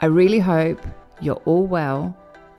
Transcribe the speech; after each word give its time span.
I 0.00 0.06
really 0.06 0.40
hope 0.40 0.80
you're 1.20 1.40
all 1.44 1.66
well 1.66 2.16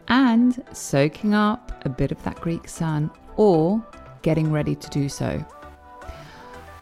and 0.08 0.64
soaking 0.72 1.34
up 1.34 1.86
a 1.86 1.90
bit 1.90 2.12
of 2.12 2.24
that 2.24 2.40
Greek 2.42 2.68
sun 2.68 3.12
or 3.36 3.86
getting 4.22 4.52
ready 4.52 4.76
to 4.76 4.90
do 4.90 5.10
so. 5.10 5.44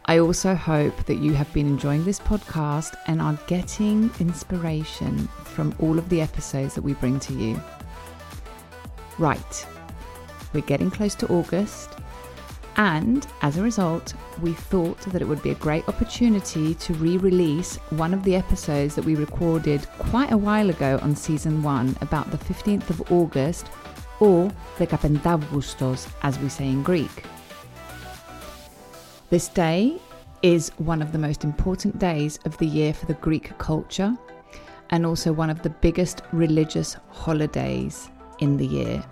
I 0.05 0.19
also 0.19 0.53
hope 0.53 1.05
that 1.05 1.15
you 1.15 1.33
have 1.33 1.51
been 1.53 1.65
enjoying 1.65 2.03
this 2.03 2.19
podcast 2.19 2.95
and 3.07 3.21
are 3.21 3.39
getting 3.47 4.11
inspiration 4.19 5.27
from 5.45 5.73
all 5.79 5.97
of 5.97 6.09
the 6.09 6.21
episodes 6.21 6.75
that 6.75 6.81
we 6.81 6.93
bring 6.93 7.19
to 7.21 7.33
you. 7.33 7.59
Right, 9.17 9.67
we're 10.53 10.61
getting 10.61 10.91
close 10.91 11.15
to 11.15 11.27
August, 11.27 11.89
and 12.75 13.27
as 13.41 13.57
a 13.57 13.61
result, 13.61 14.13
we 14.41 14.53
thought 14.53 14.99
that 15.01 15.21
it 15.21 15.27
would 15.27 15.43
be 15.43 15.51
a 15.51 15.55
great 15.55 15.87
opportunity 15.87 16.73
to 16.75 16.93
re 16.95 17.17
release 17.17 17.75
one 17.91 18.13
of 18.13 18.23
the 18.23 18.35
episodes 18.35 18.95
that 18.95 19.05
we 19.05 19.15
recorded 19.15 19.87
quite 19.99 20.31
a 20.31 20.37
while 20.37 20.69
ago 20.69 20.99
on 21.03 21.15
season 21.15 21.61
one 21.61 21.95
about 22.01 22.31
the 22.31 22.37
15th 22.37 22.89
of 22.89 23.11
August, 23.11 23.67
or 24.19 24.49
Dekapentavgoustos, 24.77 26.07
as 26.23 26.39
we 26.39 26.49
say 26.49 26.67
in 26.67 26.81
Greek. 26.81 27.25
This 29.29 29.47
day 29.47 29.99
is 30.41 30.69
one 30.77 31.01
of 31.01 31.11
the 31.11 31.17
most 31.17 31.43
important 31.43 31.99
days 31.99 32.39
of 32.45 32.57
the 32.57 32.65
year 32.67 32.93
for 32.93 33.05
the 33.05 33.13
Greek 33.15 33.57
culture 33.57 34.15
and 34.89 35.05
also 35.05 35.31
one 35.31 35.49
of 35.49 35.61
the 35.63 35.69
biggest 35.69 36.21
religious 36.31 36.95
holidays 37.09 38.09
in 38.39 38.57
the 38.57 38.65
year, 38.65 39.03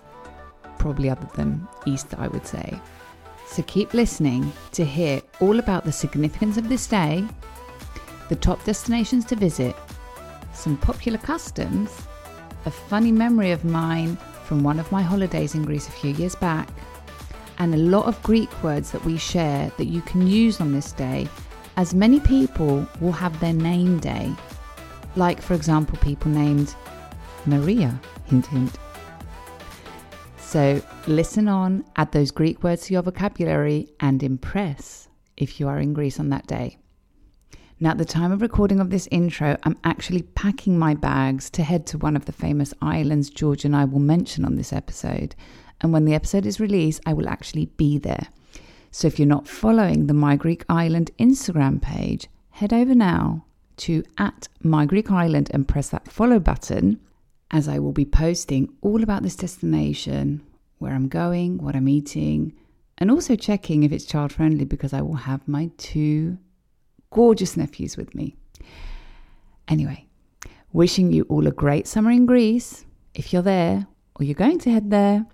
probably 0.77 1.09
other 1.09 1.27
than 1.35 1.67
Easter, 1.85 2.15
I 2.19 2.27
would 2.27 2.45
say. 2.45 2.79
So 3.51 3.63
keep 3.63 3.93
listening 3.93 4.49
to 4.71 4.85
hear 4.85 5.21
all 5.41 5.59
about 5.59 5.83
the 5.83 5.91
significance 5.91 6.55
of 6.55 6.69
this 6.69 6.87
day, 6.87 7.25
the 8.29 8.35
top 8.37 8.63
destinations 8.63 9.25
to 9.25 9.35
visit, 9.35 9.75
some 10.53 10.77
popular 10.77 11.17
customs, 11.17 11.91
a 12.65 12.71
funny 12.71 13.11
memory 13.11 13.51
of 13.51 13.65
mine 13.65 14.15
from 14.45 14.63
one 14.63 14.79
of 14.79 14.89
my 14.89 15.01
holidays 15.01 15.53
in 15.53 15.65
Greece 15.65 15.89
a 15.89 15.91
few 15.91 16.11
years 16.13 16.33
back, 16.33 16.69
and 17.57 17.73
a 17.73 17.77
lot 17.77 18.05
of 18.05 18.23
Greek 18.23 18.63
words 18.63 18.89
that 18.91 19.03
we 19.03 19.17
share 19.17 19.69
that 19.77 19.87
you 19.87 20.01
can 20.03 20.25
use 20.25 20.61
on 20.61 20.71
this 20.71 20.93
day, 20.93 21.27
as 21.75 21.93
many 21.93 22.21
people 22.21 22.87
will 23.01 23.11
have 23.11 23.37
their 23.41 23.53
name 23.53 23.99
day. 23.99 24.33
Like, 25.17 25.41
for 25.41 25.55
example, 25.55 25.97
people 25.97 26.31
named 26.31 26.73
Maria, 27.45 27.99
hint, 28.27 28.45
hint. 28.45 28.77
So 30.51 30.81
listen 31.07 31.47
on, 31.47 31.85
add 31.95 32.11
those 32.11 32.29
Greek 32.29 32.61
words 32.61 32.81
to 32.81 32.93
your 32.93 33.03
vocabulary, 33.03 33.87
and 34.01 34.21
impress 34.21 35.07
if 35.37 35.61
you 35.61 35.69
are 35.69 35.79
in 35.79 35.93
Greece 35.93 36.19
on 36.19 36.27
that 36.31 36.45
day. 36.45 36.77
Now, 37.79 37.91
at 37.91 37.97
the 37.97 38.03
time 38.03 38.33
of 38.33 38.41
recording 38.41 38.81
of 38.81 38.89
this 38.89 39.07
intro, 39.11 39.55
I'm 39.63 39.77
actually 39.85 40.23
packing 40.23 40.77
my 40.77 40.93
bags 40.93 41.49
to 41.51 41.63
head 41.63 41.87
to 41.87 41.97
one 41.97 42.17
of 42.17 42.25
the 42.25 42.33
famous 42.33 42.73
islands 42.81 43.29
George 43.29 43.63
and 43.63 43.73
I 43.73 43.85
will 43.85 44.01
mention 44.01 44.43
on 44.43 44.57
this 44.57 44.73
episode. 44.73 45.35
And 45.79 45.93
when 45.93 46.03
the 46.03 46.15
episode 46.15 46.45
is 46.45 46.59
released, 46.59 46.99
I 47.05 47.13
will 47.13 47.29
actually 47.29 47.67
be 47.77 47.97
there. 47.97 48.27
So 48.91 49.07
if 49.07 49.17
you're 49.17 49.29
not 49.29 49.47
following 49.47 50.07
the 50.07 50.13
My 50.13 50.35
Greek 50.35 50.65
Island 50.67 51.11
Instagram 51.17 51.81
page, 51.81 52.27
head 52.49 52.73
over 52.73 52.93
now 52.93 53.45
to 53.77 54.03
at 54.17 54.49
My 54.61 54.85
Greek 54.85 55.11
Island 55.11 55.49
and 55.53 55.65
press 55.65 55.87
that 55.91 56.11
follow 56.11 56.41
button 56.41 56.99
as 57.51 57.67
I 57.67 57.79
will 57.79 57.91
be 57.91 58.05
posting 58.05 58.69
all 58.81 59.03
about 59.03 59.23
this 59.23 59.35
destination, 59.35 60.41
where 60.79 60.93
I'm 60.93 61.09
going, 61.09 61.57
what 61.59 61.75
I'm 61.75 61.89
eating, 61.89 62.53
and 62.97 63.11
also 63.11 63.35
checking 63.35 63.83
if 63.83 63.91
it's 63.91 64.05
child 64.05 64.31
friendly 64.31 64.65
because 64.65 64.93
I 64.93 65.01
will 65.01 65.15
have 65.15 65.47
my 65.47 65.69
two 65.77 66.37
gorgeous 67.11 67.57
nephews 67.57 67.97
with 67.97 68.15
me. 68.15 68.35
Anyway, 69.67 70.07
wishing 70.71 71.11
you 71.11 71.23
all 71.23 71.45
a 71.47 71.51
great 71.51 71.87
summer 71.87 72.11
in 72.11 72.25
Greece 72.25 72.85
if 73.13 73.33
you're 73.33 73.41
there 73.41 73.87
or 74.15 74.23
you're 74.23 74.33
going 74.33 74.59
to 74.59 74.71
head 74.71 74.89
there. 74.89 75.25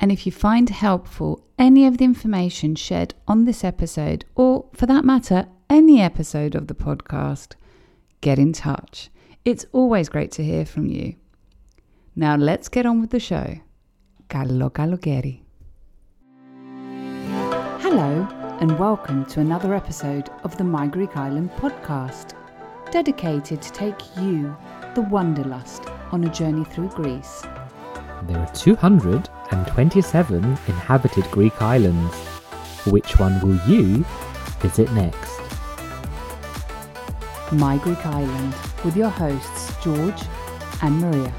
And 0.00 0.10
if 0.10 0.26
you 0.26 0.32
find 0.32 0.68
helpful 0.70 1.44
any 1.58 1.86
of 1.86 1.98
the 1.98 2.04
information 2.04 2.74
shared 2.74 3.14
on 3.28 3.44
this 3.44 3.62
episode, 3.62 4.24
or 4.34 4.66
for 4.72 4.86
that 4.86 5.04
matter, 5.04 5.46
any 5.68 6.00
episode 6.00 6.54
of 6.54 6.68
the 6.68 6.74
podcast, 6.74 7.52
get 8.22 8.38
in 8.38 8.52
touch. 8.54 9.10
It's 9.42 9.64
always 9.72 10.10
great 10.10 10.32
to 10.32 10.44
hear 10.44 10.66
from 10.66 10.84
you. 10.84 11.14
Now 12.14 12.36
let's 12.36 12.68
get 12.68 12.84
on 12.84 13.00
with 13.00 13.08
the 13.08 13.18
show. 13.18 13.58
Gallo 14.28 14.68
Gallogeri. 14.68 15.40
Hello, 17.80 18.28
and 18.60 18.78
welcome 18.78 19.24
to 19.26 19.40
another 19.40 19.72
episode 19.74 20.28
of 20.44 20.58
the 20.58 20.64
My 20.64 20.86
Greek 20.86 21.16
Island 21.16 21.50
podcast, 21.52 22.34
dedicated 22.90 23.62
to 23.62 23.72
take 23.72 24.14
you, 24.18 24.54
the 24.94 25.00
Wanderlust, 25.00 25.84
on 26.12 26.24
a 26.24 26.28
journey 26.28 26.64
through 26.64 26.90
Greece. 26.90 27.40
There 28.24 28.38
are 28.38 28.52
227 28.54 30.44
inhabited 30.44 31.24
Greek 31.30 31.62
islands. 31.62 32.14
Which 32.84 33.18
one 33.18 33.40
will 33.40 33.58
you 33.66 34.04
visit 34.60 34.92
next? 34.92 35.40
My 37.52 37.78
Greek 37.78 38.04
Island 38.04 38.54
with 38.84 38.96
your 38.96 39.10
hosts 39.10 39.76
George 39.84 40.22
and 40.82 41.00
Maria. 41.00 41.32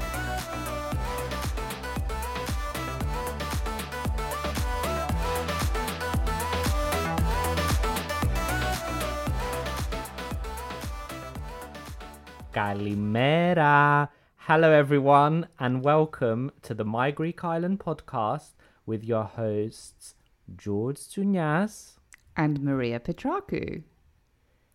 Kalimera. 12.54 14.08
Hello, 14.36 14.70
everyone, 14.70 15.48
and 15.58 15.82
welcome 15.82 16.52
to 16.62 16.74
the 16.74 16.84
My 16.84 17.10
Greek 17.10 17.42
Island 17.42 17.80
podcast 17.80 18.52
with 18.86 19.02
your 19.02 19.24
hosts 19.24 20.14
George 20.56 20.96
Tsounyas. 20.96 21.98
And 22.36 22.62
Maria 22.62 23.00
Petraku. 23.00 23.82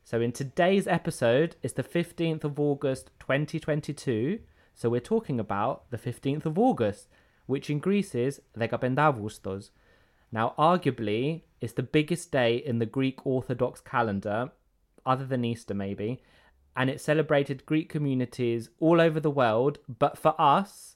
So, 0.09 0.21
in 0.21 0.31
today's 0.31 0.87
episode, 0.87 1.57
it's 1.61 1.73
the 1.73 1.83
15th 1.83 2.45
of 2.45 2.57
August 2.61 3.11
2022. 3.19 4.39
So, 4.73 4.87
we're 4.87 5.01
talking 5.01 5.37
about 5.37 5.91
the 5.91 5.97
15th 5.97 6.45
of 6.45 6.57
August, 6.57 7.09
which 7.45 7.69
in 7.69 7.79
Greece 7.79 8.15
is 8.15 8.39
15 8.57 8.95
Now, 10.31 10.53
arguably, 10.57 11.41
it's 11.59 11.73
the 11.73 11.83
biggest 11.83 12.31
day 12.31 12.55
in 12.55 12.79
the 12.79 12.85
Greek 12.85 13.25
Orthodox 13.25 13.81
calendar, 13.81 14.51
other 15.05 15.25
than 15.25 15.43
Easter 15.43 15.73
maybe, 15.73 16.21
and 16.73 16.89
it 16.89 17.01
celebrated 17.01 17.65
Greek 17.65 17.89
communities 17.89 18.69
all 18.79 19.01
over 19.01 19.19
the 19.19 19.29
world. 19.29 19.79
But 19.89 20.17
for 20.17 20.39
us, 20.39 20.95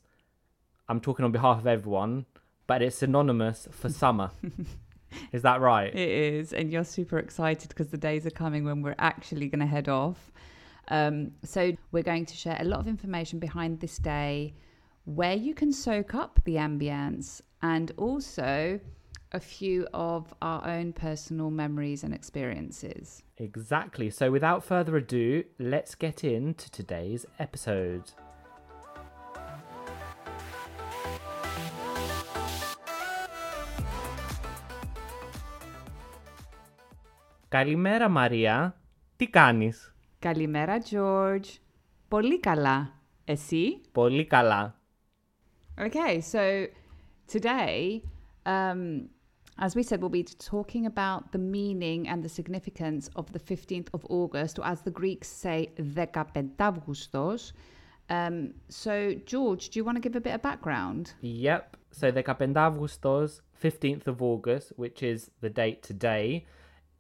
I'm 0.88 1.02
talking 1.02 1.26
on 1.26 1.34
behalf 1.34 1.60
of 1.60 1.68
everyone, 1.68 2.28
but 2.66 2.82
it's 2.82 3.00
synonymous 3.00 3.68
for 3.72 3.90
summer. 3.90 4.32
Is 5.32 5.42
that 5.42 5.62
right? 5.62 5.94
It 5.94 6.10
is, 6.10 6.54
and 6.54 6.72
you're 6.72 6.84
super 6.84 7.18
excited 7.18 7.70
because 7.70 7.88
the 7.88 7.98
days 7.98 8.26
are 8.26 8.32
coming 8.32 8.64
when 8.64 8.82
we're 8.82 8.96
actually 9.00 9.48
going 9.48 9.60
to 9.60 9.66
head 9.66 9.90
off. 9.90 10.32
Um, 10.88 11.32
so, 11.44 11.74
we're 11.92 12.04
going 12.04 12.26
to 12.26 12.36
share 12.36 12.58
a 12.60 12.66
lot 12.66 12.80
of 12.80 12.88
information 12.88 13.40
behind 13.40 13.80
this 13.80 13.98
day, 13.98 14.54
where 15.06 15.36
you 15.36 15.54
can 15.54 15.72
soak 15.72 16.16
up 16.16 16.40
the 16.44 16.56
ambience, 16.56 17.42
and 17.62 17.92
also 17.98 18.80
a 19.34 19.40
few 19.40 19.88
of 19.94 20.34
our 20.42 20.68
own 20.68 20.92
personal 20.92 21.50
memories 21.50 22.04
and 22.04 22.14
experiences. 22.14 23.24
Exactly. 23.38 24.10
So, 24.10 24.32
without 24.32 24.64
further 24.64 24.98
ado, 24.98 25.44
let's 25.60 25.96
get 25.96 26.24
into 26.24 26.70
today's 26.70 27.26
episode. 27.40 28.12
Καλημέρα 37.51 38.09
Μαρία, 38.09 38.81
τι 39.17 39.29
κάνεις? 39.29 39.95
Καλημέρα 40.19 40.83
George. 40.91 41.59
Πολύ 42.09 42.41
καλά. 42.41 42.93
Εσύ? 43.25 43.81
Πολύ 43.93 44.27
καλά. 44.27 44.81
Okay, 45.79 46.21
so 46.33 46.67
today, 47.27 48.03
um, 48.47 49.09
as 49.59 49.75
we 49.75 49.83
said, 49.83 50.01
we'll 50.01 50.09
be 50.09 50.25
talking 50.25 50.87
about 50.87 51.33
the 51.33 51.39
meaning 51.39 52.09
and 52.09 52.23
the 52.23 52.29
significance 52.29 53.11
of 53.15 53.33
the 53.33 53.39
15th 53.39 53.89
of 53.93 54.05
August, 54.09 54.59
or 54.59 54.65
as 54.65 54.81
the 54.83 54.91
Greeks 54.91 55.29
say, 55.29 55.71
15 55.77 56.53
Augustos. 56.59 57.53
Um, 58.09 58.55
so, 58.69 59.15
George, 59.25 59.71
do 59.71 59.79
you 59.79 59.85
want 59.85 59.97
to 59.97 60.01
give 60.01 60.15
a 60.17 60.21
bit 60.21 60.35
of 60.35 60.43
background? 60.43 61.15
Yep. 61.21 61.77
So 61.91 62.13
15 62.13 62.57
Augustos, 62.57 63.41
15th 63.63 64.07
of 64.07 64.23
August, 64.23 64.73
which 64.77 65.03
is 65.03 65.31
the 65.41 65.49
date 65.49 65.83
today, 65.83 66.45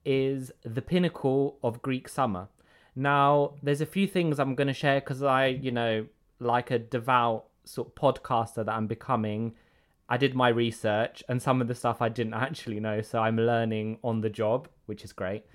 is 0.05 0.51
the 0.63 0.81
pinnacle 0.81 1.57
of 1.63 1.81
Greek 1.81 2.07
summer. 2.07 2.47
Now, 2.95 3.53
there's 3.63 3.81
a 3.81 3.85
few 3.85 4.07
things 4.07 4.39
I'm 4.39 4.55
going 4.55 4.67
to 4.67 4.73
share 4.73 4.99
because 4.99 5.23
I, 5.23 5.47
you 5.47 5.71
know, 5.71 6.07
like 6.39 6.71
a 6.71 6.79
devout 6.79 7.45
sort 7.63 7.89
of 7.89 7.95
podcaster 7.95 8.65
that 8.65 8.69
I'm 8.69 8.87
becoming, 8.87 9.53
I 10.09 10.17
did 10.17 10.35
my 10.35 10.49
research 10.49 11.23
and 11.29 11.41
some 11.41 11.61
of 11.61 11.67
the 11.67 11.75
stuff 11.75 12.01
I 12.01 12.09
didn't 12.09 12.33
actually 12.33 12.79
know. 12.79 13.01
So 13.01 13.19
I'm 13.19 13.37
learning 13.37 13.99
on 14.03 14.21
the 14.21 14.29
job, 14.29 14.67
which 14.85 15.03
is 15.03 15.13
great. 15.13 15.45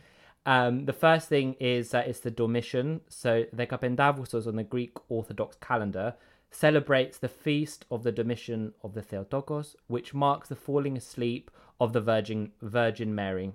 Um, 0.47 0.87
the 0.87 0.93
first 0.93 1.29
thing 1.29 1.57
is 1.59 1.91
that 1.91 2.07
it's 2.07 2.21
the 2.21 2.31
Dormition. 2.31 3.01
So 3.09 3.45
Dekapentavgoustos 3.55 4.47
on 4.47 4.57
the 4.57 4.63
Greek 4.63 4.97
Orthodox 5.11 5.57
calendar 5.57 6.15
celebrates 6.51 7.19
the 7.19 7.29
feast 7.29 7.85
of 7.91 8.05
the 8.05 8.13
Dormition 8.13 8.73
of 8.83 8.95
the 8.95 9.03
Theotokos, 9.03 9.77
which 9.89 10.15
marks 10.15 10.49
the 10.49 10.57
falling 10.57 10.97
asleep 10.97 11.51
of 11.81 11.93
the 11.93 12.01
Virgin 12.01 12.53
Virgin 12.63 13.15
Mary. 13.15 13.53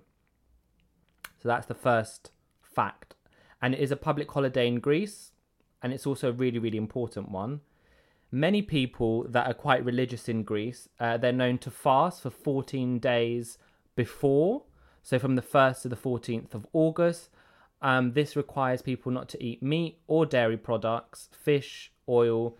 So 1.42 1.48
that's 1.50 1.68
the 1.68 1.74
first 1.74 2.32
fact. 2.62 3.16
And 3.62 3.74
it 3.74 3.80
is 3.80 3.92
a 3.92 3.96
public 3.96 4.32
holiday 4.32 4.68
in 4.68 4.80
Greece, 4.80 5.32
and 5.82 5.94
it's 5.94 6.06
also 6.08 6.30
a 6.30 6.34
really, 6.34 6.60
really 6.60 6.78
important 6.78 7.30
one. 7.30 7.62
Many 8.32 8.62
people 8.62 9.24
that 9.28 9.48
are 9.48 9.54
quite 9.54 9.84
religious 9.84 10.30
in 10.30 10.44
Greece, 10.44 10.88
uh, 11.00 11.18
they're 11.18 11.34
known 11.34 11.58
to 11.60 11.72
fast 11.72 12.22
for 12.22 12.30
14 12.30 13.00
days 13.00 13.58
before. 13.96 14.64
So 15.04 15.18
from 15.20 15.36
the 15.36 15.42
1st 15.42 15.82
to 15.82 15.90
the 15.90 15.96
14th 15.96 16.54
of 16.54 16.66
August. 16.74 17.30
Um, 17.82 18.14
this 18.14 18.36
requires 18.36 18.84
people 18.84 19.12
not 19.12 19.28
to 19.30 19.44
eat 19.44 19.64
meat 19.64 19.98
or 20.06 20.28
dairy 20.28 20.58
products, 20.58 21.30
fish, 21.32 21.92
oil, 22.08 22.56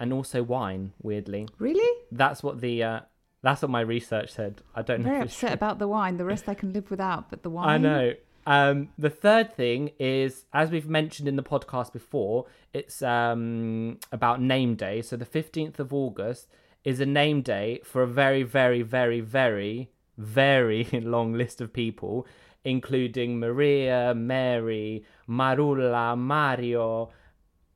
and 0.00 0.10
also 0.12 0.42
wine. 0.42 0.94
Weirdly, 1.02 1.46
Really? 1.58 2.00
that's 2.10 2.42
what 2.42 2.62
the 2.62 2.82
uh, 2.82 3.00
that's 3.44 3.60
what 3.60 3.70
my 3.70 3.82
research 3.82 4.32
said. 4.32 4.62
I 4.74 4.80
don't 4.80 5.00
I'm 5.00 5.02
know. 5.02 5.10
very 5.10 5.22
upset 5.22 5.48
true. 5.50 5.54
about 5.54 5.78
the 5.78 5.86
wine. 5.86 6.16
The 6.16 6.24
rest 6.24 6.48
I 6.48 6.54
can 6.54 6.72
live 6.72 6.90
without, 6.90 7.28
but 7.28 7.42
the 7.42 7.50
wine. 7.50 7.68
I 7.68 7.78
know. 7.78 8.12
Um, 8.46 8.88
the 8.98 9.10
third 9.10 9.54
thing 9.54 9.90
is, 9.98 10.46
as 10.52 10.70
we've 10.70 10.88
mentioned 10.88 11.28
in 11.28 11.36
the 11.36 11.42
podcast 11.42 11.92
before, 11.92 12.46
it's 12.72 13.02
um, 13.02 13.98
about 14.12 14.40
name 14.40 14.76
day. 14.76 15.02
So 15.02 15.16
the 15.16 15.26
15th 15.26 15.78
of 15.78 15.92
August 15.92 16.48
is 16.84 17.00
a 17.00 17.06
name 17.06 17.42
day 17.42 17.80
for 17.84 18.02
a 18.02 18.06
very, 18.06 18.42
very, 18.42 18.80
very, 18.82 19.20
very, 19.20 19.90
very 20.16 20.84
long 20.92 21.34
list 21.34 21.60
of 21.60 21.72
people, 21.72 22.26
including 22.64 23.38
Maria, 23.38 24.14
Mary, 24.14 25.04
Marula, 25.28 26.16
Mario, 26.16 27.10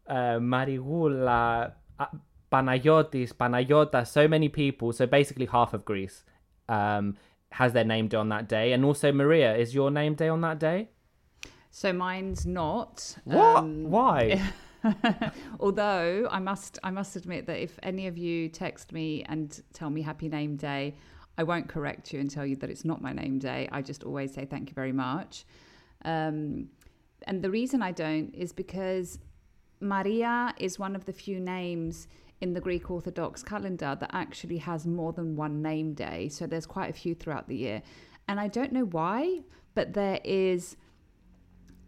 uh, 0.07 0.39
Marigula, 0.39 1.73
uh, 1.99 2.07
Panayotis, 2.51 3.33
Panayota, 3.33 4.07
so 4.07 4.29
many 4.29 4.49
people. 4.49 4.93
So 4.93 5.07
basically 5.07 5.47
half 5.47 5.75
of 5.75 5.85
Greece 5.85 6.25
um, 6.69 7.17
has 7.53 7.73
their 7.73 7.85
name 7.85 8.09
day 8.09 8.17
on 8.17 8.29
that 8.31 8.49
day. 8.49 8.73
And 8.73 8.85
also, 8.85 9.13
Maria, 9.13 9.57
is 9.57 9.75
your 9.75 9.91
name 9.91 10.15
day 10.15 10.29
on 10.29 10.41
that 10.43 10.59
day? 10.59 10.89
So 11.71 11.93
mine's 11.93 12.47
not. 12.47 13.17
What? 13.25 13.57
Um, 13.59 13.91
Why? 13.91 14.43
Although 15.61 16.29
I 16.31 16.39
must, 16.39 16.79
I 16.83 16.91
must 16.91 17.17
admit 17.17 17.47
that 17.47 17.63
if 17.63 17.79
any 17.83 18.07
of 18.07 18.17
you 18.17 18.49
text 18.49 18.93
me 18.93 19.25
and 19.29 19.61
tell 19.73 19.91
me 19.91 20.03
Happy 20.03 20.29
Name 20.29 20.57
Day, 20.57 20.95
I 21.37 21.45
won't 21.45 21.69
correct 21.69 22.13
you 22.13 22.21
and 22.21 22.31
tell 22.31 22.45
you 22.45 22.57
that 22.57 22.69
it's 22.69 22.85
not 22.85 23.01
my 23.01 23.13
name 23.13 23.39
day. 23.39 23.69
I 23.71 23.81
just 23.81 24.03
always 24.03 24.35
say 24.35 24.45
thank 24.45 24.71
you 24.71 24.75
very 24.75 24.93
much. 24.93 25.45
Um, 26.05 26.69
and 27.27 27.43
the 27.43 27.51
reason 27.51 27.81
I 27.81 27.93
don't 27.93 28.35
is 28.35 28.53
because 28.53 29.19
Maria 29.81 30.53
is 30.59 30.79
one 30.79 30.97
of 30.97 31.05
the 31.05 31.13
few 31.13 31.39
names 31.39 32.09
in 32.41 32.53
the 32.53 32.61
Greek 32.61 32.91
Orthodox 32.91 33.43
calendar 33.43 33.97
that 33.99 34.11
actually 34.13 34.59
has 34.59 34.87
more 34.87 35.13
than 35.13 35.37
one 35.37 35.61
name 35.61 35.95
day. 35.95 36.29
So 36.29 36.47
there's 36.47 36.67
quite 36.67 36.91
a 36.91 36.93
few 36.93 37.15
throughout 37.15 37.49
the 37.49 37.57
year. 37.57 37.83
And 38.29 38.39
I 38.39 38.49
don't 38.49 38.73
know 38.73 38.85
why, 38.85 39.41
but 39.75 39.93
there 39.93 40.21
is 40.25 40.77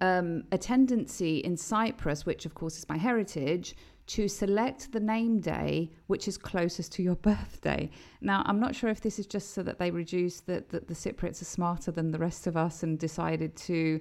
um, 0.01 0.45
a 0.51 0.59
tendency 0.59 1.39
in 1.39 1.57
Cyprus, 1.57 2.27
which 2.27 2.47
of 2.47 2.55
course 2.55 2.79
is 2.79 2.89
my 2.89 2.97
heritage, 2.97 3.77
to 4.07 4.27
select 4.27 4.91
the 4.91 4.99
name 4.99 5.39
day 5.39 5.89
which 6.09 6.27
is 6.27 6.37
closest 6.37 6.93
to 6.93 7.03
your 7.03 7.15
birthday. 7.31 7.89
Now, 8.21 8.43
I'm 8.47 8.59
not 8.59 8.75
sure 8.75 8.91
if 8.91 9.01
this 9.01 9.21
is 9.21 9.27
just 9.27 9.55
so 9.55 9.63
that 9.63 9.79
they 9.79 9.91
reduce 9.91 10.41
that 10.41 10.71
the, 10.71 10.81
the 10.81 10.95
Cypriots 10.95 11.43
are 11.43 11.45
smarter 11.45 11.93
than 11.93 12.11
the 12.11 12.19
rest 12.19 12.49
of 12.49 12.57
us 12.57 12.83
and 12.83 12.99
decided 12.99 13.55
to 13.57 14.01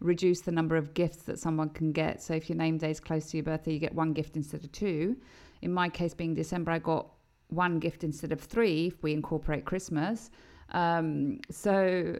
reduce 0.00 0.40
the 0.40 0.52
number 0.52 0.76
of 0.76 0.94
gifts 0.94 1.22
that 1.24 1.38
someone 1.38 1.68
can 1.70 1.92
get. 1.92 2.22
So 2.22 2.34
if 2.34 2.48
your 2.48 2.56
name 2.56 2.78
day 2.78 2.90
is 2.90 3.00
close 3.00 3.30
to 3.30 3.36
your 3.36 3.44
birthday, 3.44 3.72
you 3.74 3.78
get 3.78 3.94
one 3.94 4.12
gift 4.12 4.36
instead 4.36 4.64
of 4.64 4.72
two. 4.72 5.16
In 5.62 5.72
my 5.72 5.88
case, 5.88 6.14
being 6.14 6.34
December, 6.34 6.72
I 6.72 6.78
got 6.78 7.10
one 7.48 7.78
gift 7.78 8.04
instead 8.04 8.32
of 8.32 8.40
three 8.40 8.86
if 8.88 9.02
we 9.02 9.12
incorporate 9.12 9.64
Christmas. 9.64 10.30
Um, 10.70 11.40
so 11.50 12.18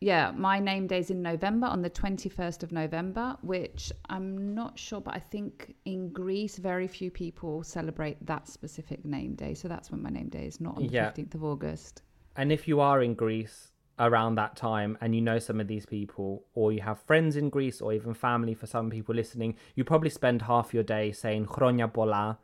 yeah, 0.00 0.32
my 0.36 0.58
name 0.58 0.88
day 0.88 0.98
is 0.98 1.10
in 1.10 1.22
November 1.22 1.68
on 1.68 1.80
the 1.80 1.88
21st 1.88 2.64
of 2.64 2.72
November, 2.72 3.36
which 3.42 3.92
I'm 4.10 4.52
not 4.52 4.76
sure, 4.76 5.00
but 5.00 5.14
I 5.14 5.20
think 5.20 5.76
in 5.84 6.12
Greece, 6.12 6.58
very 6.58 6.88
few 6.88 7.10
people 7.10 7.62
celebrate 7.62 8.24
that 8.26 8.48
specific 8.48 9.04
name 9.04 9.34
day. 9.36 9.54
So 9.54 9.68
that's 9.68 9.92
when 9.92 10.02
my 10.02 10.10
name 10.10 10.28
day 10.28 10.46
is, 10.46 10.60
not 10.60 10.76
on 10.76 10.86
the 10.88 10.92
Yeah. 10.92 11.10
15th 11.12 11.36
of 11.36 11.44
August. 11.44 12.02
And 12.36 12.50
if 12.50 12.66
you 12.66 12.80
are 12.80 13.00
in 13.02 13.14
Greece 13.14 13.71
around 13.98 14.34
that 14.36 14.56
time 14.56 14.96
and 15.00 15.14
you 15.14 15.20
know 15.20 15.38
some 15.38 15.60
of 15.60 15.68
these 15.68 15.86
people, 15.86 16.44
or 16.54 16.72
you 16.72 16.80
have 16.80 17.00
friends 17.00 17.36
in 17.36 17.50
Greece, 17.50 17.80
or 17.80 17.92
even 17.92 18.14
family 18.14 18.54
for 18.54 18.66
some 18.66 18.90
people 18.90 19.14
listening, 19.14 19.56
you 19.74 19.84
probably 19.84 20.10
spend 20.10 20.42
half 20.42 20.72
your 20.74 20.82
day 20.82 21.12
saying 21.12 21.46
Chronia 21.46 21.92
Bola, 21.92 22.38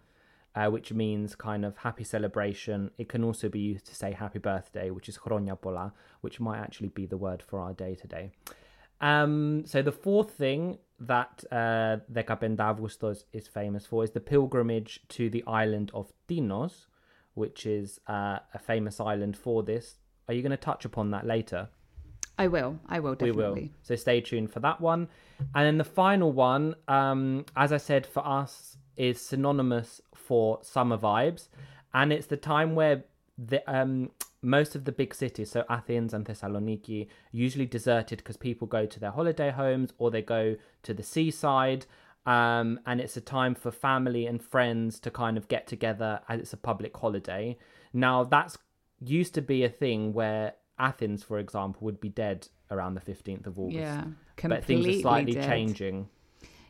uh, 0.55 0.69
which 0.69 0.93
means 0.93 1.35
kind 1.35 1.65
of 1.65 1.79
happy 1.79 2.05
celebration. 2.05 2.91
It 2.99 3.09
can 3.09 3.25
also 3.25 3.49
be 3.49 3.61
used 3.61 3.87
to 3.87 3.95
say 3.95 4.13
happy 4.13 4.39
birthday, 4.39 4.91
which 4.91 5.09
is 5.09 5.19
Chronia 5.19 5.61
Bola, 5.61 5.93
which 6.21 6.41
might 6.41 6.59
actually 6.59 6.89
be 6.89 7.07
the 7.07 7.17
word 7.17 7.43
for 7.43 7.61
our 7.61 7.73
day 7.73 7.95
today. 7.95 8.31
Um, 9.01 9.65
so 9.67 9.83
the 9.83 9.93
fourth 9.93 10.33
thing 10.33 10.79
that 11.01 11.45
uh, 11.53 11.99
Dekapentavgoustos 12.13 13.25
is 13.33 13.47
famous 13.47 13.87
for 13.87 14.03
is 14.03 14.11
the 14.11 14.21
pilgrimage 14.21 15.01
to 15.11 15.31
the 15.31 15.45
island 15.47 15.91
of 15.95 16.13
Tinos, 16.29 16.87
which 17.35 17.67
is 17.67 18.01
uh, 18.09 18.41
a 18.53 18.59
famous 18.59 18.99
island 18.99 19.37
for 19.37 19.63
this. 19.63 19.98
Are 20.29 20.35
you 20.35 20.43
going 20.43 20.51
to 20.51 20.57
touch 20.57 20.85
upon 20.85 21.11
that 21.11 21.27
later? 21.27 21.69
I 22.39 22.47
will. 22.49 22.79
I 22.87 23.01
will 23.01 23.15
definitely. 23.15 23.43
We 23.43 23.61
will. 23.63 23.69
So 23.83 23.97
stay 23.97 24.21
tuned 24.21 24.53
for 24.53 24.61
that 24.61 24.81
one. 24.81 25.09
And 25.55 25.67
then 25.67 25.79
the 25.79 25.85
final 25.85 26.33
one, 26.33 26.75
um, 26.87 27.47
as 27.57 27.73
I 27.73 27.79
said, 27.79 28.07
for 28.07 28.27
us 28.27 28.77
is 28.97 29.21
synonymous 29.21 30.01
for 30.15 30.59
summer 30.63 30.99
vibes, 30.99 31.49
and 31.95 32.13
it's 32.13 32.27
the 32.27 32.37
time 32.37 32.75
where 32.75 33.05
the 33.39 33.63
um, 33.73 34.11
most 34.43 34.75
of 34.75 34.85
the 34.85 34.93
big 34.93 35.15
cities, 35.15 35.51
so 35.51 35.65
Athens 35.69 36.15
and 36.15 36.25
Thessaloniki, 36.25 37.09
usually 37.33 37.67
deserted 37.67 38.19
because 38.19 38.37
people 38.37 38.67
go 38.67 38.87
to 38.87 39.01
their 39.01 39.11
holiday 39.11 39.51
homes 39.51 39.93
or 39.99 40.11
they 40.11 40.23
go 40.23 40.57
to 40.83 40.95
the 40.95 41.03
seaside. 41.03 41.87
Um, 42.27 42.81
and 42.85 43.01
it's 43.01 43.17
a 43.17 43.23
time 43.23 43.55
for 43.55 43.71
family 43.71 44.27
and 44.27 44.43
friends 44.43 45.01
to 45.01 45.11
kind 45.11 45.39
of 45.39 45.49
get 45.49 45.67
together 45.67 46.21
as 46.29 46.41
it's 46.41 46.53
a 46.53 46.59
public 46.59 46.95
holiday. 46.95 47.57
Now, 47.95 48.23
that's 48.23 48.59
used 49.01 49.35
to 49.35 49.43
be 49.43 49.65
a 49.65 49.69
thing 49.69 50.13
where 50.13 50.55
Athens, 50.79 51.23
for 51.23 51.39
example, 51.39 51.81
would 51.83 52.01
be 52.01 52.09
dead 52.09 52.49
around 52.71 52.95
the 52.95 53.01
15th 53.01 53.47
of 53.47 53.59
August. 53.59 53.79
Yeah, 53.79 54.05
but 54.45 54.65
things 54.65 54.87
are 54.87 55.01
slightly 55.01 55.33
dead. 55.33 55.49
changing. 55.49 56.09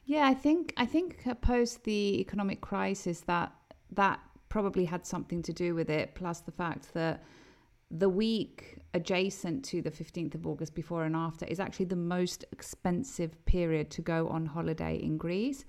Yeah, 0.04 0.26
I 0.26 0.34
think 0.34 0.72
I 0.76 0.86
think 0.86 1.26
uh, 1.26 1.34
post 1.34 1.84
the 1.84 2.20
economic 2.20 2.60
crisis 2.60 3.20
that 3.22 3.52
that 3.92 4.20
probably 4.48 4.86
had 4.86 5.06
something 5.06 5.42
to 5.42 5.52
do 5.52 5.74
with 5.74 5.90
it. 5.90 6.14
Plus 6.14 6.40
the 6.40 6.52
fact 6.52 6.94
that 6.94 7.22
the 7.90 8.08
week 8.08 8.78
adjacent 8.94 9.64
to 9.64 9.82
the 9.82 9.90
15th 9.90 10.34
of 10.34 10.46
August, 10.46 10.74
before 10.74 11.04
and 11.04 11.16
after, 11.16 11.46
is 11.46 11.60
actually 11.60 11.86
the 11.86 11.96
most 11.96 12.44
expensive 12.52 13.44
period 13.44 13.90
to 13.90 14.02
go 14.02 14.28
on 14.28 14.46
holiday 14.46 14.96
in 14.96 15.16
Greece. 15.16 15.64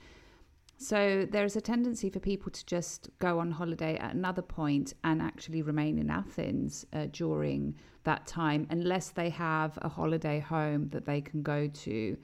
So 0.81 1.27
there's 1.29 1.57
a 1.57 1.61
tendency 1.61 2.09
for 2.09 2.21
people 2.21 2.53
to 2.53 2.65
just 2.65 3.09
go 3.19 3.39
on 3.39 3.51
holiday 3.51 3.97
at 3.97 4.15
another 4.15 4.41
point 4.41 4.93
and 5.03 5.21
actually 5.21 5.61
remain 5.61 5.99
in 5.99 6.09
Athens 6.09 6.85
uh, 6.93 7.07
during 7.11 7.75
that 8.05 8.25
time, 8.25 8.65
unless 8.69 9.09
they 9.09 9.29
have 9.29 9.77
a 9.81 9.89
holiday 9.89 10.39
home 10.39 10.87
that 10.89 11.03
they 11.03 11.19
can 11.19 11.41
go 11.41 11.67
to. 11.67 12.17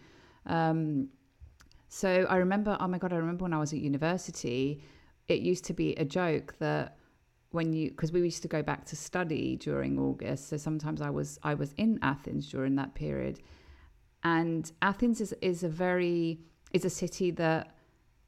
Um, 0.45 1.09
so 1.89 2.25
I 2.29 2.37
remember, 2.37 2.77
oh 2.79 2.87
my 2.87 2.97
God, 2.97 3.11
I 3.11 3.17
remember 3.17 3.43
when 3.43 3.51
I 3.51 3.59
was 3.59 3.73
at 3.73 3.79
university, 3.79 4.81
it 5.27 5.41
used 5.41 5.65
to 5.65 5.73
be 5.73 5.93
a 5.95 6.05
joke 6.05 6.55
that 6.59 6.97
when 7.51 7.73
you 7.73 7.89
because 7.89 8.13
we 8.13 8.21
used 8.21 8.41
to 8.41 8.47
go 8.47 8.61
back 8.61 8.85
to 8.85 8.95
study 8.95 9.55
during 9.55 9.97
August 9.97 10.49
so 10.49 10.57
sometimes 10.57 11.01
I 11.01 11.09
was 11.09 11.39
I 11.41 11.53
was 11.53 11.73
in 11.77 11.99
Athens 12.01 12.49
during 12.49 12.75
that 12.75 12.93
period 12.95 13.39
and 14.23 14.69
Athens 14.81 15.21
is 15.21 15.33
is 15.41 15.63
a 15.63 15.69
very 15.69 16.41
is 16.73 16.83
a 16.83 16.89
city 16.89 17.31
that 17.31 17.74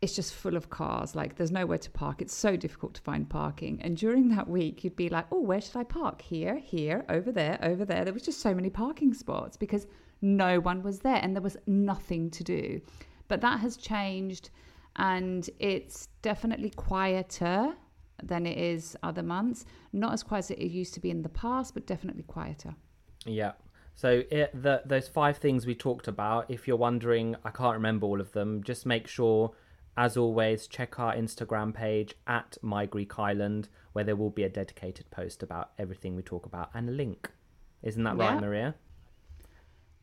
it's 0.02 0.16
just 0.16 0.34
full 0.34 0.56
of 0.56 0.70
cars 0.70 1.16
like 1.16 1.36
there's 1.36 1.52
nowhere 1.52 1.78
to 1.78 1.90
park 1.90 2.22
it's 2.22 2.34
so 2.34 2.56
difficult 2.56 2.94
to 2.94 3.02
find 3.02 3.30
parking 3.30 3.80
and 3.82 3.98
during 3.98 4.30
that 4.30 4.48
week 4.48 4.84
you'd 4.84 4.96
be 4.96 5.10
like 5.10 5.26
oh 5.32 5.42
where 5.42 5.60
should 5.60 5.76
I 5.76 5.84
park 5.84 6.22
here 6.22 6.58
here 6.58 7.06
over 7.10 7.32
there 7.32 7.58
over 7.64 7.84
there 7.84 8.06
there 8.06 8.14
was 8.14 8.24
just 8.24 8.42
so 8.42 8.54
many 8.54 8.70
parking 8.70 9.14
spots 9.14 9.58
because 9.58 9.88
no 10.22 10.60
one 10.60 10.84
was 10.84 11.00
there 11.00 11.20
and 11.22 11.36
there 11.36 11.42
was 11.42 11.58
nothing 11.66 12.30
to 12.32 12.44
do 12.44 12.82
but 13.28 13.42
that 13.42 13.60
has 13.60 13.78
changed 13.78 14.50
and 14.98 15.50
it's 15.60 16.08
definitely 16.22 16.72
quieter 16.72 17.76
than 18.24 18.46
it 18.46 18.58
is 18.58 18.98
other 19.04 19.24
months. 19.24 19.66
Not 19.94 20.14
as 20.14 20.24
quiet 20.24 20.46
as 20.46 20.52
it 20.52 20.60
used 20.60 20.94
to 20.96 21.00
be 21.00 21.12
in 21.12 21.22
the 21.22 21.30
past, 21.30 21.74
but 21.74 21.86
definitely 21.86 22.24
quieter. 22.24 22.76
Yeah. 23.26 23.54
So 23.96 24.24
it, 24.30 24.52
the, 24.62 24.82
those 24.86 25.08
five 25.08 25.38
things 25.38 25.66
we 25.66 25.76
talked 25.76 26.08
about, 26.08 26.50
if 26.50 26.68
you're 26.68 26.78
wondering, 26.78 27.36
I 27.44 27.50
can't 27.50 27.74
remember 27.74 28.06
all 28.06 28.22
of 28.22 28.32
them, 28.32 28.64
just 28.64 28.86
make 28.86 29.08
sure, 29.08 29.54
as 29.98 30.16
always, 30.16 30.68
check 30.68 31.00
our 31.00 31.14
Instagram 31.16 31.74
page 31.74 32.14
at 32.28 32.58
My 32.62 32.86
Greek 32.86 33.18
Island, 33.20 33.68
where 33.94 34.04
there 34.06 34.16
will 34.16 34.30
be 34.30 34.44
a 34.44 34.50
dedicated 34.50 35.10
post 35.10 35.42
about 35.44 35.72
everything 35.80 36.16
we 36.16 36.22
talk 36.22 36.46
about 36.46 36.70
and 36.74 36.88
a 36.88 36.92
link. 36.92 37.32
Isn't 37.82 38.04
that 38.04 38.16
Yeah. 38.18 38.34
right, 38.34 38.42
Maria? 38.42 38.76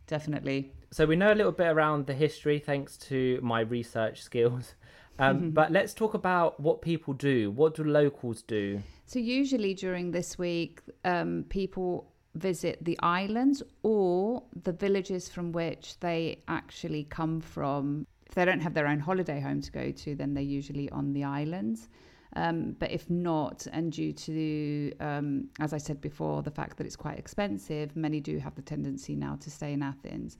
Definitely. 0.06 0.72
So 0.90 1.06
we 1.06 1.16
know 1.16 1.32
a 1.32 1.34
little 1.34 1.52
bit 1.52 1.68
around 1.68 2.06
the 2.06 2.14
history 2.14 2.58
thanks 2.58 2.96
to 3.08 3.40
my 3.42 3.60
research 3.60 4.22
skills. 4.22 4.74
Um, 5.16 5.50
but 5.52 5.70
let's 5.70 5.94
talk 5.94 6.14
about 6.14 6.58
what 6.58 6.82
people 6.82 7.14
do. 7.14 7.48
What 7.52 7.76
do 7.76 7.84
locals 7.84 8.42
do? 8.42 8.82
So 9.06 9.20
usually 9.20 9.72
during 9.72 10.10
this 10.10 10.36
week, 10.38 10.80
um, 11.04 11.44
people 11.50 12.10
visit 12.34 12.84
the 12.84 12.98
islands 12.98 13.62
or 13.84 14.42
the 14.64 14.72
villages 14.72 15.28
from 15.28 15.52
which 15.52 16.00
they 16.00 16.42
actually 16.48 17.04
come 17.04 17.40
from. 17.40 18.08
If 18.26 18.34
they 18.34 18.44
don't 18.44 18.60
have 18.60 18.74
their 18.74 18.86
own 18.86 19.00
holiday 19.00 19.40
home 19.40 19.60
to 19.60 19.70
go 19.70 19.90
to, 19.90 20.14
then 20.14 20.34
they're 20.34 20.42
usually 20.42 20.88
on 20.90 21.12
the 21.12 21.24
islands. 21.24 21.88
Um, 22.36 22.74
but 22.78 22.90
if 22.90 23.08
not, 23.08 23.66
and 23.72 23.92
due 23.92 24.12
to, 24.12 24.92
um, 24.98 25.48
as 25.60 25.72
I 25.72 25.78
said 25.78 26.00
before, 26.00 26.42
the 26.42 26.50
fact 26.50 26.76
that 26.78 26.86
it's 26.86 26.96
quite 26.96 27.18
expensive, 27.18 27.94
many 27.94 28.20
do 28.20 28.38
have 28.38 28.54
the 28.56 28.62
tendency 28.62 29.14
now 29.14 29.36
to 29.36 29.50
stay 29.50 29.72
in 29.72 29.82
Athens. 29.82 30.36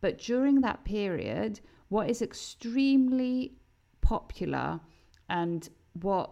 But 0.00 0.18
during 0.18 0.60
that 0.60 0.84
period, 0.84 1.60
what 1.88 2.10
is 2.10 2.20
extremely 2.20 3.54
popular 4.02 4.80
and 5.30 5.68
what 6.02 6.30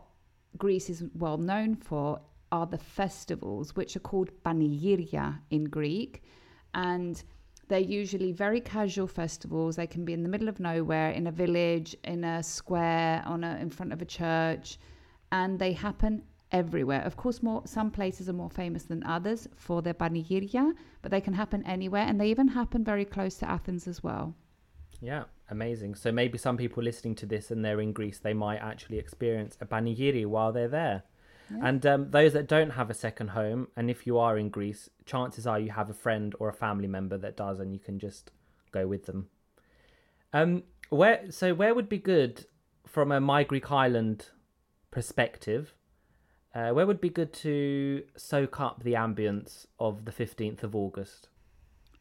Greece 0.59 0.91
is 0.91 1.05
well 1.15 1.39
known 1.39 1.77
for 1.77 2.21
are 2.53 2.67
the 2.67 2.79
festivals, 2.79 3.77
which 3.77 3.97
are 3.97 4.01
called 4.01 4.31
panigyria 4.45 5.39
in 5.51 5.65
Greek. 5.65 6.23
And 6.75 7.23
they're 7.71 7.79
usually 7.79 8.33
very 8.33 8.61
casual 8.61 9.07
festivals. 9.07 9.77
They 9.77 9.87
can 9.87 10.05
be 10.05 10.13
in 10.13 10.23
the 10.23 10.29
middle 10.29 10.49
of 10.49 10.61
nowhere, 10.61 11.11
in 11.13 11.27
a 11.29 11.33
village, 11.33 11.97
in 12.05 12.25
a 12.25 12.43
square, 12.43 13.23
on 13.25 13.45
a, 13.45 13.57
in 13.61 13.71
front 13.71 13.93
of 13.93 14.03
a 14.03 14.05
church, 14.05 14.79
and 15.33 15.59
they 15.59 15.73
happen 15.73 16.23
everywhere. 16.53 17.03
Of 17.03 17.17
course, 17.17 17.43
more 17.43 17.63
some 17.65 17.91
places 17.91 18.29
are 18.29 18.35
more 18.35 18.51
famous 18.51 18.83
than 18.83 19.03
others 19.05 19.49
for 19.55 19.81
their 19.83 19.95
panigyria, 19.95 20.75
but 21.01 21.11
they 21.11 21.21
can 21.21 21.33
happen 21.33 21.65
anywhere, 21.65 22.05
and 22.07 22.21
they 22.21 22.29
even 22.29 22.49
happen 22.49 22.85
very 22.85 23.05
close 23.05 23.37
to 23.37 23.49
Athens 23.49 23.87
as 23.87 24.03
well. 24.03 24.35
Yeah, 25.01 25.25
amazing. 25.49 25.95
So 25.95 26.13
maybe 26.13 26.37
some 26.39 26.57
people 26.57 26.83
listening 26.83 27.15
to 27.17 27.27
this 27.27 27.51
and 27.51 27.65
they're 27.65 27.81
in 27.81 27.93
Greece, 27.93 28.19
they 28.19 28.35
might 28.35 28.59
actually 28.59 28.99
experience 28.99 29.57
a 29.61 29.67
panigiri 29.67 30.27
while 30.27 30.53
they're 30.53 30.69
there. 30.69 31.05
And 31.63 31.85
um, 31.85 32.11
those 32.11 32.33
that 32.35 32.47
don't 32.47 32.71
have 32.71 32.91
a 32.91 32.95
second 32.95 33.29
home, 33.29 33.69
and 33.77 33.91
if 33.91 34.07
you 34.07 34.19
are 34.19 34.39
in 34.39 34.51
Greece, 34.51 34.89
chances 35.05 35.47
are 35.47 35.59
you 35.59 35.71
have 35.71 35.91
a 35.91 35.95
friend 35.95 36.35
or 36.39 36.49
a 36.49 36.53
family 36.53 36.87
member 36.87 37.19
that 37.19 37.37
does, 37.37 37.59
and 37.59 37.73
you 37.73 37.81
can 37.81 37.99
just 37.99 38.31
go 38.73 38.87
with 38.87 39.07
them. 39.07 39.29
Um, 40.33 40.63
where 40.91 41.31
so 41.31 41.55
where 41.55 41.75
would 41.75 41.89
be 41.89 41.99
good 41.99 42.47
from 42.87 43.11
a 43.11 43.21
My 43.21 43.43
Greek 43.45 43.71
Island 43.71 44.29
perspective? 44.91 45.75
Uh, 46.55 46.71
where 46.71 46.87
would 46.87 47.01
be 47.01 47.11
good 47.11 47.33
to 47.33 48.03
soak 48.17 48.61
up 48.61 48.83
the 48.83 48.95
ambience 48.95 49.67
of 49.79 50.05
the 50.05 50.13
fifteenth 50.13 50.63
of 50.63 50.77
August? 50.77 51.29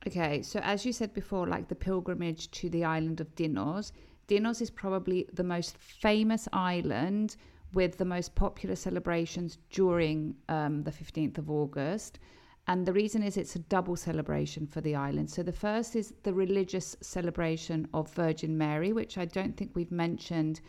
Okay, 0.07 0.41
so 0.41 0.59
as 0.63 0.85
you 0.85 0.93
said 0.93 1.13
before, 1.13 1.47
like 1.47 1.67
the 1.67 1.75
pilgrimage 1.75 2.49
to 2.51 2.69
the 2.69 2.83
island 2.85 3.19
of 3.19 3.35
Tinos, 3.35 3.91
Tinos 4.27 4.61
is 4.61 4.69
probably 4.69 5.27
the 5.33 5.43
most 5.43 5.77
famous 5.77 6.47
island 6.53 7.35
with 7.73 7.97
the 7.97 8.05
most 8.05 8.35
popular 8.35 8.75
celebrations 8.75 9.57
during 9.69 10.35
um, 10.47 10.83
the 10.83 10.91
15th 10.91 11.37
of 11.37 11.49
August. 11.49 12.19
And 12.67 12.85
the 12.85 12.93
reason 12.93 13.23
is 13.23 13.35
it's 13.35 13.55
a 13.55 13.59
double 13.59 13.95
celebration 13.95 14.67
for 14.67 14.81
the 14.81 14.95
island. 14.95 15.29
So 15.29 15.41
the 15.41 15.51
first 15.51 15.95
is 15.95 16.13
the 16.23 16.33
religious 16.33 16.95
celebration 17.01 17.87
of 17.93 18.13
Virgin 18.13 18.57
Mary, 18.57 18.93
which 18.93 19.17
I 19.17 19.25
don't 19.25 19.57
think 19.57 19.71
we've 19.73 19.91
mentioned, 19.91 20.61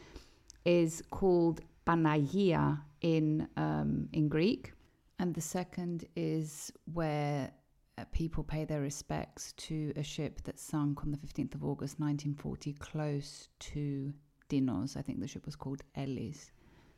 is 0.64 1.02
called 1.11 1.61
Panagia 1.87 2.80
in 3.02 3.49
um, 3.57 4.09
in 4.12 4.28
Greek. 4.28 4.73
And 5.19 5.35
the 5.35 5.42
second 5.42 6.07
is 6.16 6.73
where 6.95 7.50
uh, 7.99 8.04
people 8.12 8.42
pay 8.42 8.64
their 8.64 8.80
respects 8.80 9.52
to 9.69 9.92
a 9.97 10.02
ship 10.02 10.40
that 10.45 10.59
sunk 10.59 11.02
on 11.02 11.11
the 11.11 11.19
15th 11.19 11.54
of 11.54 11.64
August 11.64 12.00
1940 12.00 12.73
close 12.75 13.49
to 13.59 14.14
Tinos. 14.49 14.97
I 14.97 15.02
think 15.02 15.21
the 15.21 15.28
ship 15.28 15.45
was 15.45 15.57
called 15.57 15.83
Ellis. 15.95 16.50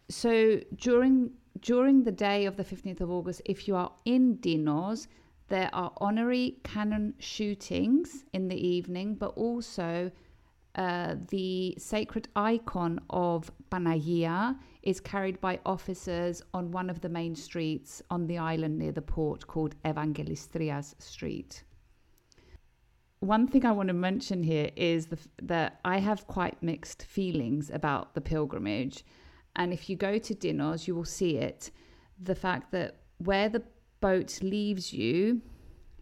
So 0.09 0.61
during 0.77 1.33
during 1.61 2.03
the 2.03 2.13
day 2.13 2.47
of 2.47 2.57
the 2.57 2.65
15th 2.65 3.01
of 3.01 3.11
August, 3.11 3.43
if 3.45 3.69
you 3.69 3.77
are 3.77 3.93
in 4.05 4.39
Tinos, 4.39 5.07
there 5.49 5.71
are 5.73 5.93
honorary 5.99 6.57
cannon 6.65 7.15
shootings 7.19 8.25
in 8.33 8.49
the 8.49 8.57
evening, 8.57 9.15
but 9.15 9.29
also 9.37 10.11
uh, 10.75 11.17
the 11.29 11.75
sacred 11.79 12.29
icon 12.35 12.99
of 13.11 13.51
Panagia 13.71 14.57
is 14.83 15.01
carried 15.01 15.41
by 15.41 15.61
officers 15.67 16.43
on 16.55 16.71
one 16.71 16.89
of 16.89 17.01
the 17.03 17.09
main 17.09 17.35
streets 17.35 18.03
on 18.11 18.27
the 18.27 18.39
island 18.39 18.79
near 18.79 18.93
the 18.93 19.03
port 19.03 19.47
called 19.47 19.75
Evangelistrias 19.85 20.95
Street. 21.01 21.63
One 23.21 23.47
thing 23.47 23.65
I 23.65 23.73
want 23.73 23.89
to 23.89 23.95
mention 23.95 24.43
here 24.43 24.71
is 24.75 25.07
the, 25.07 25.19
that 25.43 25.79
I 25.85 25.99
have 25.99 26.27
quite 26.27 26.61
mixed 26.63 27.05
feelings 27.05 27.71
about 27.71 28.15
the 28.15 28.21
pilgrimage. 28.21 29.05
And 29.57 29.73
if 29.73 29.89
you 29.91 29.97
go 29.97 30.19
to 30.19 30.35
Tinos, 30.35 30.87
you 30.87 30.95
will 30.95 31.05
see 31.05 31.37
it. 31.37 31.71
The 32.23 32.35
fact 32.35 32.73
that 32.73 32.97
where 33.19 33.49
the 33.49 33.63
boat 34.01 34.43
leaves 34.43 34.93
you, 34.93 35.43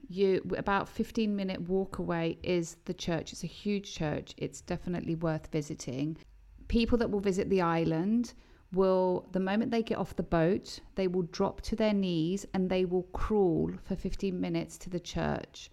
you 0.09 0.43
about 0.57 0.89
15 0.89 1.35
minute 1.35 1.61
walk 1.69 1.99
away 1.99 2.39
is 2.43 2.77
the 2.85 2.95
church. 2.95 3.33
It's 3.33 3.45
a 3.45 3.49
huge 3.49 3.95
church. 3.95 4.35
It's 4.37 4.61
definitely 4.61 5.15
worth 5.15 5.49
visiting. 5.53 6.17
People 6.69 6.99
that 6.99 7.11
will 7.11 7.21
visit 7.21 7.49
the 7.49 7.61
island 7.61 8.35
will, 8.73 9.29
the 9.33 9.41
moment 9.41 9.71
they 9.71 9.83
get 9.83 9.99
off 9.99 10.17
the 10.17 10.23
boat, 10.23 10.81
they 10.95 11.09
will 11.09 11.23
drop 11.23 11.61
to 11.63 11.77
their 11.77 11.93
knees 11.93 12.47
and 12.55 12.69
they 12.69 12.85
will 12.85 13.05
crawl 13.13 13.71
for 13.85 13.97
15 13.97 14.41
minutes 14.41 14.79
to 14.79 14.91
the 14.91 15.01
church. 15.01 15.71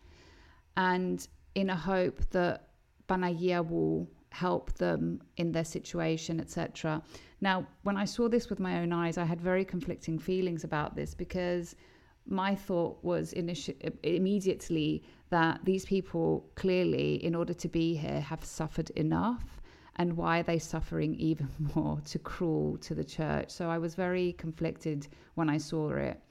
And 0.75 1.27
in 1.55 1.69
a 1.69 1.75
hope 1.75 2.21
that 2.31 2.69
Panagia 3.07 3.67
will 3.67 4.07
help 4.29 4.73
them 4.73 5.21
in 5.37 5.51
their 5.51 5.65
situation, 5.65 6.39
etc. 6.39 7.01
Now, 7.39 7.67
when 7.83 7.97
I 7.97 8.05
saw 8.05 8.27
this 8.27 8.49
with 8.49 8.59
my 8.59 8.79
own 8.79 8.91
eyes, 8.91 9.17
I 9.17 9.25
had 9.25 9.39
very 9.39 9.63
conflicting 9.63 10.17
feelings 10.17 10.63
about 10.63 10.95
this 10.95 11.13
because 11.13 11.75
my 12.25 12.55
thought 12.55 12.97
was 13.03 13.33
initi- 13.33 13.93
immediately 14.03 15.03
that 15.29 15.63
these 15.63 15.85
people 15.85 16.49
clearly, 16.55 17.23
in 17.23 17.35
order 17.35 17.53
to 17.53 17.67
be 17.67 17.95
here, 17.95 18.21
have 18.21 18.43
suffered 18.43 18.89
enough. 18.91 19.61
And 19.97 20.15
why 20.15 20.39
are 20.39 20.43
they 20.43 20.59
suffering 20.59 21.15
even 21.19 21.49
more 21.75 22.01
to 22.05 22.19
crawl 22.19 22.77
to 22.81 22.95
the 22.95 23.03
church? 23.03 23.51
So 23.51 23.69
I 23.69 23.77
was 23.77 23.95
very 23.95 24.33
conflicted 24.33 25.07
when 25.35 25.49
I 25.49 25.57
saw 25.57 25.91
it. 25.91 26.21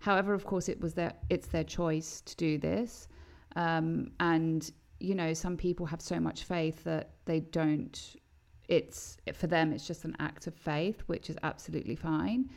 However, 0.00 0.32
of 0.32 0.44
course, 0.44 0.68
it 0.68 0.80
was 0.80 0.94
their 0.94 1.12
it's 1.28 1.48
their 1.48 1.64
choice 1.64 2.22
to 2.22 2.34
do 2.36 2.56
this, 2.58 3.06
um, 3.54 4.10
and 4.18 4.70
you 4.98 5.14
know 5.14 5.34
some 5.34 5.58
people 5.58 5.84
have 5.84 6.00
so 6.00 6.18
much 6.18 6.44
faith 6.44 6.82
that 6.84 7.10
they 7.26 7.40
don't. 7.40 8.16
It's 8.70 9.18
for 9.34 9.48
them, 9.48 9.72
it's 9.72 9.84
just 9.84 10.04
an 10.04 10.16
act 10.20 10.46
of 10.46 10.54
faith, 10.54 11.02
which 11.06 11.28
is 11.28 11.36
absolutely 11.42 11.96
fine. 11.96 12.48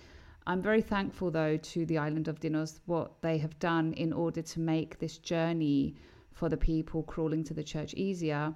I'm 0.45 0.61
very 0.61 0.81
thankful, 0.81 1.31
though, 1.31 1.57
to 1.57 1.85
the 1.87 1.97
island 1.97 2.27
of 2.27 2.39
Tinos 2.39 2.81
what 2.85 3.19
they 3.23 3.39
have 3.39 3.57
done 3.57 3.93
in 3.93 4.13
order 4.13 4.43
to 4.43 4.59
make 4.59 4.99
this 4.99 5.17
journey 5.17 5.95
for 6.31 6.49
the 6.49 6.57
people 6.57 7.01
crawling 7.01 7.43
to 7.45 7.55
the 7.55 7.63
church 7.63 7.95
easier. 7.95 8.53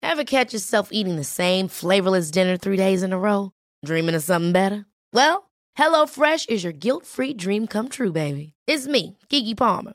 Ever 0.00 0.22
catch 0.24 0.52
yourself 0.52 0.90
eating 0.92 1.16
the 1.16 1.24
same 1.24 1.66
flavorless 1.66 2.30
dinner 2.30 2.56
three 2.56 2.76
days 2.76 3.02
in 3.02 3.12
a 3.12 3.18
row? 3.18 3.50
Dreaming 3.84 4.14
of 4.14 4.22
something 4.22 4.52
better? 4.52 4.86
Well, 5.12 5.50
HelloFresh 5.76 6.48
is 6.50 6.62
your 6.62 6.72
guilt 6.72 7.04
free 7.04 7.34
dream 7.34 7.66
come 7.66 7.88
true, 7.88 8.12
baby. 8.12 8.54
It's 8.68 8.86
me, 8.86 9.18
Keke 9.28 9.56
Palmer. 9.56 9.94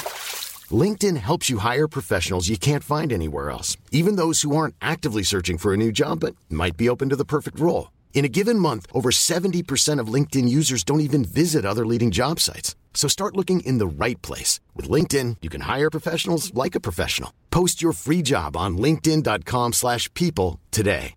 LinkedIn 0.71 1.17
helps 1.17 1.49
you 1.49 1.57
hire 1.57 1.87
professionals 1.87 2.47
you 2.47 2.57
can't 2.57 2.83
find 2.83 3.11
anywhere 3.11 3.49
else, 3.49 3.75
even 3.91 4.17
those 4.17 4.43
who 4.43 4.55
aren't 4.55 4.75
actively 4.79 5.23
searching 5.23 5.57
for 5.57 5.73
a 5.73 5.77
new 5.77 5.91
job 5.91 6.19
but 6.19 6.35
might 6.47 6.77
be 6.77 6.87
open 6.87 7.09
to 7.09 7.15
the 7.15 7.25
perfect 7.25 7.59
role. 7.59 7.91
In 8.13 8.23
a 8.23 8.29
given 8.29 8.59
month, 8.59 8.85
over 8.93 9.09
70% 9.09 9.99
of 9.99 10.13
LinkedIn 10.13 10.47
users 10.47 10.83
don't 10.83 11.01
even 11.01 11.25
visit 11.25 11.65
other 11.65 11.85
leading 11.87 12.11
job 12.11 12.39
sites. 12.39 12.75
So 12.93 13.07
start 13.07 13.35
looking 13.35 13.61
in 13.61 13.79
the 13.79 14.05
right 14.05 14.21
place. 14.21 14.59
With 14.75 14.87
LinkedIn, 14.87 15.37
you 15.41 15.49
can 15.49 15.61
hire 15.61 15.89
professionals 15.89 16.53
like 16.53 16.75
a 16.75 16.79
professional. 16.79 17.33
Post 17.49 17.81
your 17.81 17.93
free 17.93 18.21
job 18.21 18.55
on 18.55 18.77
linkedin.com 18.77 19.73
slash 19.73 20.13
people 20.13 20.59
today. 20.69 21.15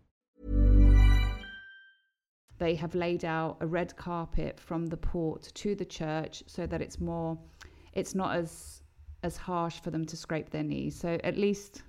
They 2.59 2.77
have 2.77 2.95
laid 2.95 3.25
out 3.25 3.57
a 3.61 3.67
red 3.67 3.97
carpet 3.97 4.61
from 4.61 4.87
the 4.87 4.97
port 4.97 5.51
to 5.55 5.75
the 5.75 5.85
church 5.85 6.45
so 6.47 6.67
that 6.67 6.81
it's 6.81 7.01
more, 7.01 7.37
it's 7.93 8.15
not 8.15 8.37
as 8.37 8.74
as 9.25 9.37
harsh 9.37 9.81
for 9.81 9.91
them 9.91 10.05
to 10.05 10.17
scrape 10.17 10.51
their 10.51 10.63
knees. 10.63 10.95
So 10.95 11.19
at 11.25 11.37
least 11.37 11.83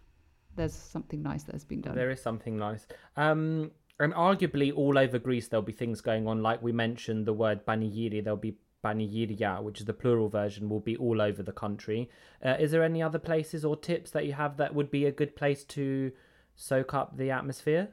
there's 0.55 0.73
something 0.73 1.21
nice 1.21 1.43
that 1.43 1.53
has 1.53 1.65
been 1.65 1.81
done. 1.81 1.95
There 1.95 2.09
is 2.09 2.21
something 2.21 2.57
nice. 2.57 2.87
Um, 3.17 3.71
and 3.99 4.13
arguably 4.13 4.75
all 4.75 4.97
over 4.97 5.19
Greece 5.19 5.47
there'll 5.49 5.61
be 5.61 5.71
things 5.73 6.01
going 6.01 6.27
on. 6.27 6.41
Like 6.41 6.63
we 6.63 6.71
mentioned 6.71 7.25
the 7.25 7.33
word 7.33 7.65
panigiri, 7.65 8.23
there'll 8.23 8.37
be 8.37 8.55
panigiria, 8.83 9.61
which 9.61 9.79
is 9.79 9.85
the 9.85 9.93
plural 9.93 10.29
version, 10.29 10.69
will 10.69 10.79
be 10.79 10.95
all 10.97 11.21
over 11.21 11.43
the 11.43 11.51
country. 11.51 12.09
Uh, 12.43 12.55
is 12.59 12.71
there 12.71 12.83
any 12.83 13.01
other 13.03 13.19
places 13.19 13.65
or 13.65 13.75
tips 13.75 14.11
that 14.11 14.25
you 14.25 14.33
have 14.33 14.57
that 14.57 14.73
would 14.73 14.89
be 14.89 15.05
a 15.05 15.11
good 15.11 15.35
place 15.35 15.63
to 15.65 16.11
soak 16.55 16.93
up 16.93 17.17
the 17.17 17.31
atmosphere? 17.31 17.89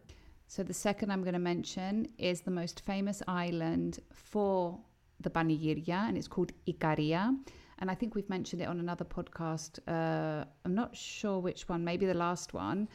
So 0.47 0.63
the 0.63 0.75
second 0.75 1.11
I'm 1.11 1.23
going 1.23 1.33
to 1.33 1.41
mention 1.55 2.07
is 2.19 2.43
the 2.43 2.51
most 2.51 2.81
famous 2.85 3.23
island 3.27 4.01
for 4.13 4.79
the 5.21 5.31
panigiria, 5.31 6.07
and 6.09 6.17
it's 6.19 6.29
called 6.29 6.53
Ikaria 6.67 7.35
and 7.83 7.91
I 7.91 7.97
think 7.97 8.15
we've 8.15 8.31
mentioned 8.31 8.63
it 8.63 8.69
on 8.69 8.79
another 8.79 9.05
podcast. 9.05 9.81
Uh, 9.89 10.45
I'm 10.65 10.75
not 10.75 10.97
sure 10.97 11.41
which 11.41 11.69
one, 11.69 11.83
maybe 11.83 12.07
the 12.07 12.15
last 12.15 12.55
one, 12.55 12.89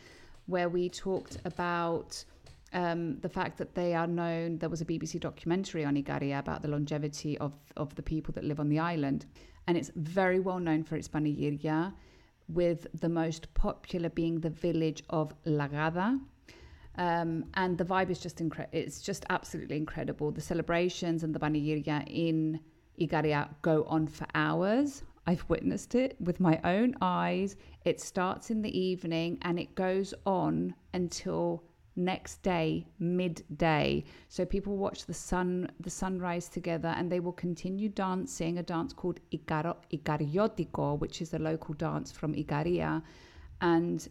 where 0.46 0.70
we 0.70 0.88
talked 0.88 1.38
about 1.44 2.24
um, 2.72 3.20
the 3.20 3.28
fact 3.28 3.58
that 3.58 3.76
they 3.76 3.94
are 3.94 4.08
known. 4.08 4.58
There 4.60 4.70
was 4.70 4.80
a 4.80 4.86
BBC 4.86 5.20
documentary 5.20 5.84
on 5.84 5.96
Ikaria 5.96 6.40
about 6.40 6.62
the 6.62 6.70
longevity 6.70 7.38
of, 7.40 7.52
of 7.76 7.94
the 7.96 8.02
people 8.02 8.34
that 8.36 8.46
live 8.46 8.62
on 8.62 8.70
the 8.70 8.80
island. 8.80 9.26
And 9.68 9.76
it's 9.76 9.92
very 9.98 10.40
well 10.40 10.58
known 10.58 10.86
for 10.86 10.96
its 10.96 11.10
panigiria, 11.10 11.94
with 12.48 12.88
the 13.02 13.10
most 13.10 13.54
popular 13.56 14.08
being 14.08 14.40
the 14.40 14.52
village 14.52 15.04
of 15.10 15.34
Lagada. 15.44 16.18
Um, 16.96 17.44
and 17.56 17.78
the 17.78 17.84
vibe 17.84 18.10
is 18.10 18.20
just 18.20 18.40
incredible. 18.40 18.80
It's 18.80 19.02
just 19.02 19.26
absolutely 19.30 19.76
incredible. 19.76 20.32
The 20.32 20.40
celebrations 20.40 21.24
and 21.24 21.36
the 21.36 21.40
panigiria 21.40 22.06
in 22.08 22.62
Ikaria 23.00 23.50
go 23.62 23.84
on 23.84 24.08
for 24.08 24.28
hours. 24.34 25.04
I've 25.26 25.46
witnessed 25.50 25.96
it 25.96 26.16
with 26.22 26.40
my 26.40 26.60
own 26.64 26.96
eyes. 27.02 27.56
It 27.84 28.00
starts 28.00 28.50
in 28.50 28.62
the 28.62 28.78
evening 28.78 29.40
and 29.42 29.60
it 29.60 29.76
goes 29.76 30.14
on 30.26 30.74
until 30.94 31.64
next 31.98 32.44
day 32.44 32.86
midday 33.00 34.04
so 34.30 34.46
people 34.46 34.78
watch 34.78 35.08
the 35.08 35.14
sun 35.14 35.68
the 35.80 35.90
sunrise 35.90 36.48
together 36.48 36.90
and 36.90 37.12
they 37.12 37.20
will 37.20 37.34
continue 37.34 37.90
dancing 37.90 38.60
a 38.60 38.64
dance 38.64 38.94
called 38.94 39.20
Icaro, 39.34 39.76
Icariotico 39.92 41.00
which 41.00 41.24
is 41.24 41.34
a 41.34 41.40
local 41.40 41.74
dance 41.74 42.12
from 42.12 42.36
Ikaria 42.36 43.02
and 43.62 44.08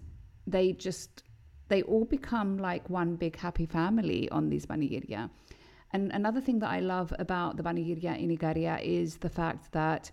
they 0.48 0.72
just 0.72 1.22
they 1.68 1.82
all 1.82 2.04
become 2.04 2.58
like 2.58 2.90
one 2.90 3.14
big 3.14 3.36
happy 3.36 3.66
family 3.66 4.28
on 4.30 4.48
these 4.48 4.66
panigiria 4.66 5.30
and 5.92 6.12
another 6.12 6.40
thing 6.40 6.58
that 6.60 6.70
I 6.70 6.80
love 6.80 7.12
about 7.18 7.56
the 7.56 7.62
Panigiria 7.62 8.18
in 8.18 8.36
Ikaria 8.36 8.82
is 8.82 9.16
the 9.16 9.28
fact 9.28 9.72
that 9.72 10.10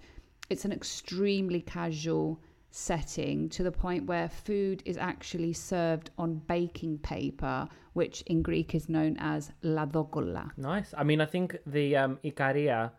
it's 0.49 0.65
an 0.65 0.71
extremely 0.71 1.61
casual 1.61 2.39
setting 2.71 3.49
to 3.49 3.61
the 3.61 3.71
point 3.71 4.05
where 4.07 4.27
food 4.27 4.81
is 4.85 4.97
actually 4.97 5.53
served 5.53 6.09
on 6.17 6.41
baking 6.47 6.97
paper, 6.99 7.67
which 7.93 8.21
in 8.23 8.41
Greek 8.41 8.73
is 8.73 8.89
known 8.89 9.15
as 9.19 9.51
ladokola. 9.63 10.51
Nice. 10.57 10.93
I 10.97 11.03
mean, 11.03 11.21
I 11.21 11.25
think 11.25 11.57
the 11.67 11.95
um, 11.95 12.19
Ikaria 12.23 12.91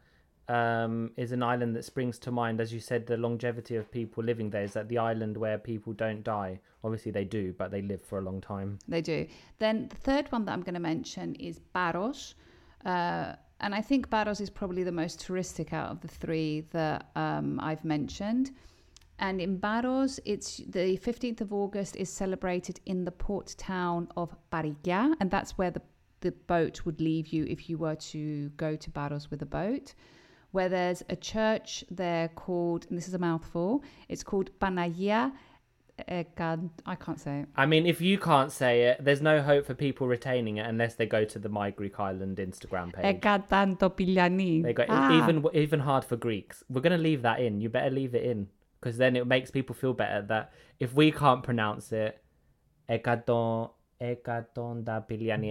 um, 0.49 1.11
is 1.17 1.33
an 1.33 1.43
island 1.43 1.75
that 1.75 1.85
springs 1.85 2.19
to 2.21 2.31
mind, 2.31 2.61
as 2.61 2.73
you 2.73 2.81
said, 2.81 3.07
the 3.07 3.17
longevity 3.17 3.75
of 3.77 3.91
people 3.91 4.23
living 4.23 4.51
there 4.51 4.63
is 4.63 4.75
that 4.75 4.89
the 4.89 4.99
island 4.99 5.37
where 5.37 5.59
people 5.59 5.93
don't 5.93 6.23
die. 6.23 6.61
Obviously, 6.85 7.11
they 7.11 7.25
do, 7.25 7.53
but 7.57 7.71
they 7.71 7.83
live 7.83 8.03
for 8.03 8.19
a 8.19 8.23
long 8.23 8.41
time. 8.41 8.79
They 8.87 9.01
do. 9.01 9.27
Then 9.59 9.89
the 9.89 9.97
third 9.97 10.31
one 10.31 10.45
that 10.45 10.53
I'm 10.53 10.63
going 10.63 10.75
to 10.75 10.81
mention 10.81 11.35
is 11.37 11.61
Paros 11.73 12.35
uh, 12.85 13.35
and 13.61 13.75
I 13.75 13.81
think 13.81 14.11
Paros 14.11 14.41
is 14.41 14.51
probably 14.51 14.83
the 14.83 14.93
most 14.93 15.27
touristic 15.27 15.73
out 15.73 15.91
of 15.91 16.01
the 16.01 16.09
three 16.09 16.67
that 16.73 17.11
um, 17.17 17.59
I've 17.61 17.85
mentioned. 17.85 18.51
And 19.19 19.41
in 19.41 19.61
Paros, 19.61 20.19
it's 20.25 20.59
the 20.69 20.99
15th 20.99 21.41
of 21.41 21.53
August 21.53 21.97
is 21.97 22.11
celebrated 22.11 22.81
in 22.85 23.05
the 23.05 23.13
port 23.13 23.55
town 23.57 24.09
of 24.17 24.35
Parikia, 24.51 25.15
and 25.21 25.31
that's 25.31 25.57
where 25.57 25.71
the, 25.71 25.83
the 26.21 26.33
boat 26.33 26.85
would 26.85 27.01
leave 27.01 27.29
you 27.29 27.45
if 27.45 27.71
you 27.71 27.79
were 27.79 27.95
to 27.95 28.49
go 28.51 28.75
to 28.75 28.91
Paros 28.91 29.31
with 29.31 29.41
a 29.43 29.47
boat. 29.47 29.95
Where 30.51 30.69
there's 30.69 31.03
a 31.09 31.17
church 31.17 31.85
there 31.91 32.29
called, 32.29 32.87
and 32.89 32.99
this 32.99 33.09
is 33.09 33.15
a 33.15 33.19
mouthful, 33.19 33.83
it's 34.09 34.23
called 34.23 34.51
Panagia 35.99 36.71
I 36.87 36.95
can't 36.95 37.21
say 37.21 37.41
it. 37.41 37.49
I 37.57 37.67
mean, 37.67 37.87
if 37.87 38.01
you 38.01 38.19
can't 38.19 38.51
say 38.51 38.83
it, 38.83 39.05
there's 39.05 39.23
no 39.23 39.43
hope 39.43 39.67
for 39.67 39.75
people 39.75 40.07
retaining 40.07 40.57
it 40.57 40.67
unless 40.67 40.95
they 40.95 41.07
go 41.07 41.25
to 41.25 41.39
the 41.39 41.49
My 41.49 41.71
Greek 41.71 42.01
Island 42.01 42.39
Instagram 42.39 42.93
page. 42.93 43.05
They 44.63 44.73
got 44.73 44.87
ah. 44.89 45.23
even 45.23 45.47
even 45.55 45.81
hard 45.81 46.05
for 46.05 46.17
Greeks. 46.17 46.65
We're 46.69 46.81
gonna 46.81 46.99
leave 46.99 47.23
that 47.23 47.41
in. 47.41 47.61
You 47.61 47.69
better 47.69 47.91
leave 47.91 48.15
it 48.15 48.25
in 48.25 48.49
because 48.81 48.97
then 48.99 49.17
it 49.17 49.27
makes 49.27 49.51
people 49.51 49.75
feel 49.75 49.95
better 49.95 50.23
that 50.23 50.53
if 50.81 50.95
we 50.95 51.13
can't 51.13 51.43
pronounce 51.43 51.93
it, 51.93 52.21
Ekaton 52.89 53.71
da 54.85 55.01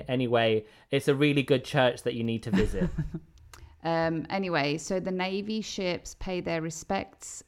Anyway, 0.08 0.66
it's 0.92 1.08
a 1.08 1.16
really 1.16 1.44
good 1.44 1.64
church 1.64 2.04
that 2.04 2.14
you 2.14 2.24
need 2.24 2.44
to 2.44 2.52
visit. 2.52 2.90
um. 3.84 4.26
Anyway, 4.30 4.78
so 4.78 5.00
the 5.00 5.12
navy 5.12 5.62
ships 5.62 6.16
pay 6.20 6.42
their 6.42 6.62
respects 6.62 7.44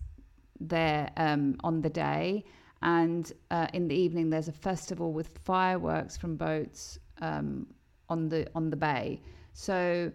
there 0.62 1.12
um 1.18 1.58
on 1.66 1.82
the 1.82 1.90
day 1.90 2.46
and 2.82 3.32
uh, 3.52 3.68
in 3.74 3.88
the 3.88 3.96
evening 3.96 4.30
there's 4.30 4.48
a 4.48 4.54
festival 4.54 5.14
with 5.14 5.38
fireworks 5.44 6.18
from 6.18 6.36
boats 6.36 7.00
um, 7.22 7.68
on 8.10 8.30
the 8.30 8.48
on 8.56 8.70
the 8.70 8.76
bay. 8.76 9.22
So 9.54 10.12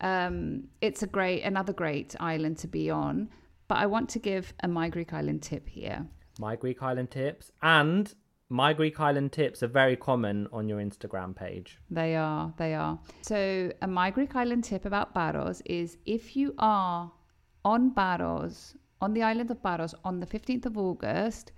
um, 0.00 0.64
it's 0.80 1.02
a 1.02 1.06
great 1.06 1.42
another 1.42 1.72
great 1.72 2.14
island 2.20 2.58
to 2.58 2.68
be 2.68 2.90
on. 2.90 3.28
But 3.68 3.78
I 3.78 3.86
want 3.86 4.08
to 4.10 4.18
give 4.18 4.52
a 4.64 4.68
My 4.68 4.88
Greek 4.88 5.12
Island 5.12 5.42
tip 5.42 5.68
here. 5.68 6.04
My 6.40 6.56
Greek 6.56 6.82
Island 6.82 7.10
tips 7.10 7.52
and 7.62 8.12
my 8.48 8.72
Greek 8.72 8.98
Island 8.98 9.30
tips 9.30 9.62
are 9.62 9.68
very 9.68 9.94
common 9.94 10.48
on 10.52 10.68
your 10.68 10.80
Instagram 10.80 11.36
page. 11.36 11.78
They 11.88 12.16
are, 12.16 12.52
they 12.56 12.74
are. 12.74 12.98
So, 13.22 13.70
a 13.80 13.86
My 13.86 14.10
Greek 14.10 14.34
Island 14.34 14.64
tip 14.64 14.86
about 14.86 15.14
Paros 15.14 15.62
is 15.66 15.98
if 16.04 16.34
you 16.34 16.52
are 16.58 17.12
on 17.64 17.92
Paros, 17.94 18.74
on 19.00 19.14
the 19.14 19.22
island 19.22 19.52
of 19.52 19.62
Paros 19.62 19.94
on 20.04 20.18
the 20.18 20.26
15th 20.26 20.66
of 20.66 20.76
August, 20.76 21.52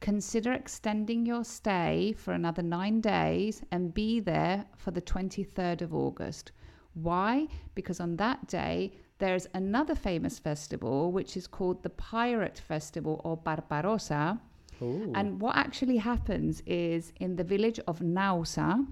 Consider 0.00 0.52
extending 0.52 1.26
your 1.26 1.44
stay 1.44 2.14
for 2.16 2.32
another 2.32 2.62
nine 2.62 3.00
days 3.00 3.62
and 3.70 3.94
be 3.94 4.20
there 4.20 4.66
for 4.76 4.90
the 4.90 5.02
23rd 5.02 5.82
of 5.82 5.94
August. 5.94 6.52
Why? 6.94 7.48
Because 7.74 8.00
on 8.00 8.16
that 8.16 8.46
day, 8.46 8.92
there's 9.18 9.46
another 9.54 9.94
famous 9.94 10.38
festival 10.38 11.12
which 11.12 11.36
is 11.36 11.46
called 11.46 11.82
the 11.82 11.90
Pirate 11.90 12.58
Festival 12.58 13.20
or 13.24 13.36
Barbarossa. 13.36 14.40
Ooh. 14.82 15.12
And 15.14 15.40
what 15.40 15.56
actually 15.56 15.96
happens 15.96 16.62
is 16.66 17.12
in 17.18 17.36
the 17.36 17.44
village 17.44 17.80
of 17.86 18.00
Naousa, 18.00 18.86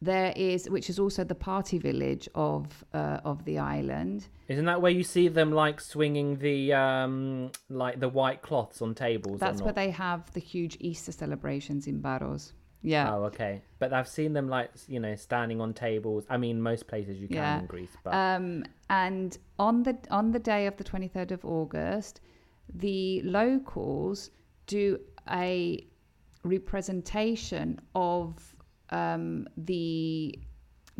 there 0.00 0.32
is, 0.36 0.70
which 0.70 0.88
is 0.88 0.98
also 0.98 1.24
the 1.24 1.34
party 1.34 1.78
village 1.78 2.28
of 2.34 2.84
uh, 2.94 3.20
of 3.24 3.44
the 3.44 3.58
island. 3.58 4.28
Isn't 4.48 4.64
that 4.66 4.80
where 4.80 4.92
you 4.92 5.02
see 5.02 5.28
them 5.28 5.52
like 5.52 5.80
swinging 5.80 6.36
the 6.38 6.72
um 6.72 7.50
like 7.68 7.98
the 8.00 8.08
white 8.08 8.42
cloths 8.42 8.80
on 8.80 8.94
tables? 8.94 9.40
That's 9.40 9.60
where 9.62 9.72
they 9.72 9.90
have 9.90 10.32
the 10.32 10.40
huge 10.40 10.76
Easter 10.80 11.12
celebrations 11.12 11.86
in 11.86 12.00
Paros. 12.00 12.52
Yeah. 12.80 13.12
Oh, 13.12 13.24
okay. 13.24 13.60
But 13.80 13.92
I've 13.92 14.06
seen 14.06 14.32
them 14.34 14.48
like 14.48 14.70
you 14.86 15.00
know 15.00 15.16
standing 15.16 15.60
on 15.60 15.74
tables. 15.74 16.24
I 16.30 16.36
mean, 16.36 16.62
most 16.62 16.86
places 16.86 17.18
you 17.18 17.26
can 17.26 17.36
Yeah. 17.36 17.58
in 17.60 17.66
Greece, 17.66 17.96
but 18.04 18.14
Um, 18.14 18.64
and 18.88 19.36
on 19.58 19.82
the 19.82 19.98
on 20.10 20.30
the 20.30 20.38
day 20.38 20.66
of 20.66 20.76
the 20.76 20.84
23rd 20.84 21.32
of 21.32 21.44
August, 21.44 22.20
the 22.72 23.20
locals 23.22 24.30
do 24.66 25.00
a 25.28 25.84
representation 26.44 27.80
of 27.94 28.54
um, 28.90 29.46
the 29.56 30.38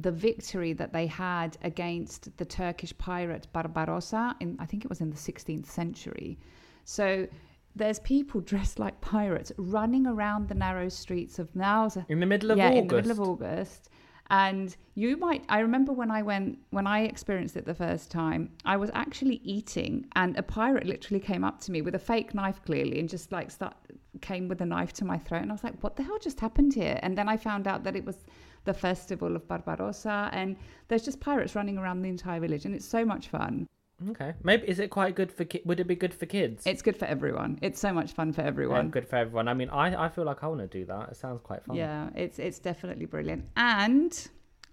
the 0.01 0.13
victory 0.13 0.73
that 0.73 0.93
they 0.93 1.07
had 1.09 1.57
against 1.63 2.37
the 2.37 2.45
Turkish 2.45 2.97
pirate 2.99 3.49
Barbarossa 3.53 4.37
in 4.41 4.57
I 4.61 4.67
think 4.67 4.85
it 4.85 4.89
was 4.89 5.01
in 5.01 5.11
the 5.11 5.17
16th 5.17 5.67
century. 5.67 6.39
So 6.85 7.27
there's 7.75 7.99
people 8.01 8.41
dressed 8.53 8.79
like 8.79 9.01
pirates 9.01 9.53
running 9.57 10.07
around 10.07 10.49
the 10.49 10.55
narrow 10.55 10.89
streets 10.89 11.39
of 11.39 11.53
Naousa 11.55 12.07
in 12.09 12.21
the 12.21 12.27
middle 12.27 12.51
of 12.51 12.59
yeah, 12.59 12.71
August. 12.71 12.81
in 12.81 12.89
the 12.89 12.97
middle 12.97 13.11
of 13.11 13.21
August. 13.21 13.91
And 14.31 14.77
you 14.95 15.17
might, 15.17 15.45
I 15.49 15.61
remember 15.61 15.93
when 15.93 16.11
I 16.11 16.21
went, 16.23 16.59
when 16.71 16.87
I 16.87 17.05
experienced 17.05 17.57
it 17.57 17.65
the 17.65 17.75
first 17.75 18.11
time, 18.11 18.51
I 18.65 18.77
was 18.77 18.91
actually 18.93 19.37
eating, 19.43 20.07
and 20.17 20.37
a 20.37 20.43
pirate 20.43 20.85
literally 20.85 21.21
came 21.21 21.45
up 21.45 21.61
to 21.63 21.73
me 21.73 21.81
with 21.81 21.95
a 21.95 21.99
fake 21.99 22.35
knife, 22.35 22.63
clearly, 22.63 23.01
and 23.01 23.09
just 23.09 23.33
like 23.33 23.51
start, 23.51 23.75
came 24.21 24.49
with 24.49 24.61
a 24.61 24.67
knife 24.67 24.93
to 24.95 25.05
my 25.05 25.19
throat. 25.19 25.43
And 25.43 25.51
I 25.51 25.55
was 25.55 25.65
like, 25.65 25.83
what 25.83 25.97
the 25.97 26.03
hell 26.03 26.19
just 26.19 26.41
happened 26.41 26.75
here? 26.75 26.99
And 27.03 27.17
then 27.17 27.29
I 27.29 27.37
found 27.37 27.67
out 27.67 27.85
that 27.85 27.97
it 27.97 28.05
was 28.05 28.17
the 28.65 28.75
festival 28.75 29.35
of 29.37 29.47
Barbarossa, 29.49 30.29
and 30.33 30.57
there's 30.89 31.05
just 31.05 31.21
pirates 31.21 31.55
running 31.55 31.79
around 31.79 32.03
the 32.03 32.09
entire 32.09 32.41
village, 32.41 32.65
and 32.67 32.75
it's 32.75 32.85
so 32.87 33.05
much 33.05 33.29
fun. 33.29 33.67
Okay, 34.11 34.35
maybe 34.45 34.69
is 34.69 34.79
it 34.79 34.91
quite 34.91 35.17
good 35.17 35.33
for? 35.33 35.45
Ki- 35.45 35.63
would 35.65 35.81
it 35.81 35.87
be 35.89 35.97
good 35.97 36.15
for 36.15 36.27
kids? 36.27 36.65
It's 36.67 36.83
good 36.83 36.97
for 36.97 37.07
everyone. 37.07 37.59
It's 37.63 37.81
so 37.81 37.93
much 37.93 38.13
fun 38.13 38.33
for 38.33 38.43
Yeah, 38.43 38.47
everyone. 38.49 38.91
good 38.91 39.09
for 39.09 39.17
everyone. 39.17 39.49
I 39.49 39.55
mean, 39.55 39.71
I 39.71 40.05
I 40.05 40.09
feel 40.09 40.25
like 40.25 40.45
I 40.45 40.47
want 40.47 40.61
to 40.61 40.69
do 40.69 40.85
that. 40.85 41.09
It 41.11 41.17
sounds 41.17 41.41
quite 41.43 41.65
fun. 41.65 41.75
Yeah, 41.77 42.11
it's 42.15 42.39
it's 42.39 42.61
definitely 42.61 43.07
brilliant. 43.07 43.47
And 43.57 44.13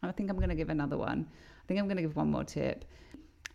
I 0.04 0.12
think 0.12 0.30
I'm 0.30 0.36
going 0.38 0.50
to 0.50 0.56
give 0.56 0.70
another 0.70 0.98
one. 0.98 1.26
I 1.32 1.64
think 1.68 1.80
I'm 1.80 1.88
going 1.88 1.98
to 1.98 2.04
give 2.04 2.16
one 2.16 2.30
more 2.30 2.44
tip. 2.44 2.86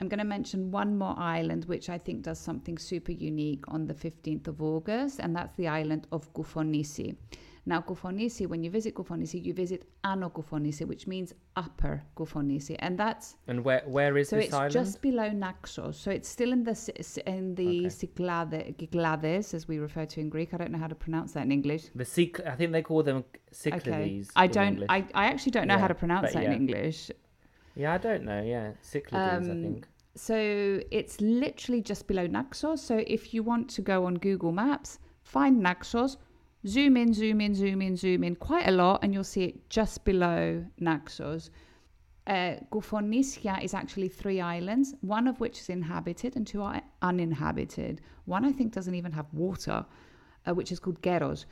I'm 0.03 0.09
going 0.09 0.19
to 0.19 0.25
mention 0.25 0.71
one 0.71 0.97
more 0.97 1.15
island 1.19 1.67
which 1.67 1.91
I 1.91 1.99
think 1.99 2.23
does 2.23 2.39
something 2.39 2.79
super 2.79 3.13
unique 3.13 3.65
on 3.69 3.87
the 3.87 3.93
15th 3.93 4.49
of 4.49 4.63
August, 4.63 5.21
and 5.21 5.37
that's 5.37 5.55
the 5.57 5.69
island 5.69 6.07
of 6.11 6.33
Koufonisi. 6.33 7.15
Now, 7.67 7.83
Koufonisi, 7.83 8.47
when 8.47 8.65
you 8.65 8.71
visit 8.71 8.95
Koufonisi, 8.95 9.45
you 9.45 9.53
visit 9.53 9.85
Ano 10.03 10.31
Koufonisi, 10.31 10.87
which 10.89 11.07
means 11.07 11.35
upper 11.55 12.03
Koufonisi, 12.17 12.77
and 12.79 12.97
that's 12.99 13.37
And 13.47 13.63
where 13.63 13.83
where 13.87 14.17
is 14.17 14.31
so 14.31 14.37
this 14.37 14.47
it's 14.47 14.55
island? 14.55 14.73
just 14.73 15.03
below 15.03 15.29
Naxos. 15.29 15.99
So 15.99 16.11
it's 16.11 16.31
still 16.31 16.51
in 16.55 16.65
the 16.65 16.75
in 17.27 17.55
the 17.57 17.81
Okay. 17.81 17.89
Cyclade, 17.91 18.75
Cyclades, 18.79 19.53
as 19.53 19.69
we 19.69 19.79
refer 19.79 20.07
to 20.07 20.21
in 20.21 20.31
Greek. 20.31 20.55
I 20.55 20.57
don't 20.57 20.73
know 20.73 20.79
how 20.79 20.87
to 20.89 20.95
pronounce 20.95 21.33
that 21.33 21.43
in 21.45 21.53
English. 21.53 21.85
the 21.95 22.05
Cyc- 22.05 22.47
I 22.47 22.57
think 22.57 22.73
they 22.73 22.81
call 22.83 23.03
them 23.03 23.23
Cyclades. 23.53 24.31
Okay. 24.31 24.43
I 24.45 24.47
don't. 24.47 24.83
I, 24.89 25.05
I 25.15 25.27
actually 25.27 25.53
don't 25.53 25.67
know 25.69 25.75
Yeah, 25.75 25.81
how 25.81 25.89
to 25.89 25.95
pronounce 25.95 26.33
that 26.33 26.43
in. 26.45 26.53
English. 26.55 27.11
Yeah, 27.77 27.93
I 27.95 27.99
don't 27.99 28.25
know. 28.25 28.43
Yeah, 28.43 28.73
Cyclades. 28.81 29.47
I 29.49 29.53
Um, 29.53 29.63
think. 29.63 29.87
So 30.17 30.81
it's 30.91 31.21
literally 31.21 31.83
just 31.83 32.07
below 32.07 32.27
Naxos. 32.27 32.83
So 32.83 33.03
if 33.07 33.33
you 33.33 33.43
want 33.43 33.71
to 33.71 33.83
go 33.83 34.05
on 34.05 34.15
Google 34.15 34.53
Maps, 34.53 34.99
find 35.23 35.61
Naxos, 35.61 36.17
zoom 36.67 36.97
in, 36.97 37.15
zoom 37.15 37.41
in, 37.41 37.55
zoom 37.55 37.81
in, 37.81 37.97
zoom 37.97 38.25
in 38.25 38.37
quite 38.37 38.67
a 38.67 38.73
lot, 38.73 39.01
and 39.03 39.15
you'll 39.15 39.25
see 39.25 39.45
it 39.45 39.71
just 39.71 40.05
below 40.05 40.65
Naxos. 40.79 41.51
Uh, 42.27 42.57
is 43.63 43.75
actually 43.75 44.09
three 44.09 44.41
islands, 44.41 44.95
one 45.01 45.27
of 45.27 45.41
which 45.41 45.61
is 45.61 45.69
inhabited 45.69 46.37
and 46.37 46.47
two 46.47 46.63
are 46.63 46.83
uninhabited. 47.03 48.01
One 48.25 48.45
I 48.45 48.53
think 48.53 48.73
doesn't 48.73 48.95
even 48.95 49.13
have 49.13 49.27
water, 49.33 49.85
uh, 50.47 50.55
which 50.55 50.71
is 50.71 50.79
called 50.79 51.01
Keros. 51.03 51.47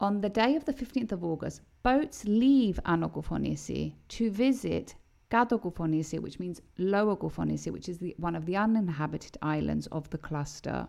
On 0.00 0.20
the 0.20 0.28
day 0.28 0.56
of 0.56 0.64
the 0.64 0.72
15th 0.72 1.12
of 1.12 1.24
August, 1.24 1.60
boats 1.82 2.24
leave 2.24 2.80
Ano 2.86 3.08
Koufonisi 3.08 3.94
to 4.08 4.30
visit 4.30 4.94
Kato 5.30 5.58
Koufonisi, 5.58 6.18
which 6.18 6.38
means 6.40 6.62
Lower 6.78 7.16
Koufonisi, 7.16 7.70
which 7.70 7.88
is 7.88 7.98
the, 7.98 8.14
one 8.18 8.34
of 8.34 8.46
the 8.46 8.56
uninhabited 8.56 9.36
islands 9.42 9.86
of 9.88 10.08
the 10.10 10.18
cluster, 10.18 10.88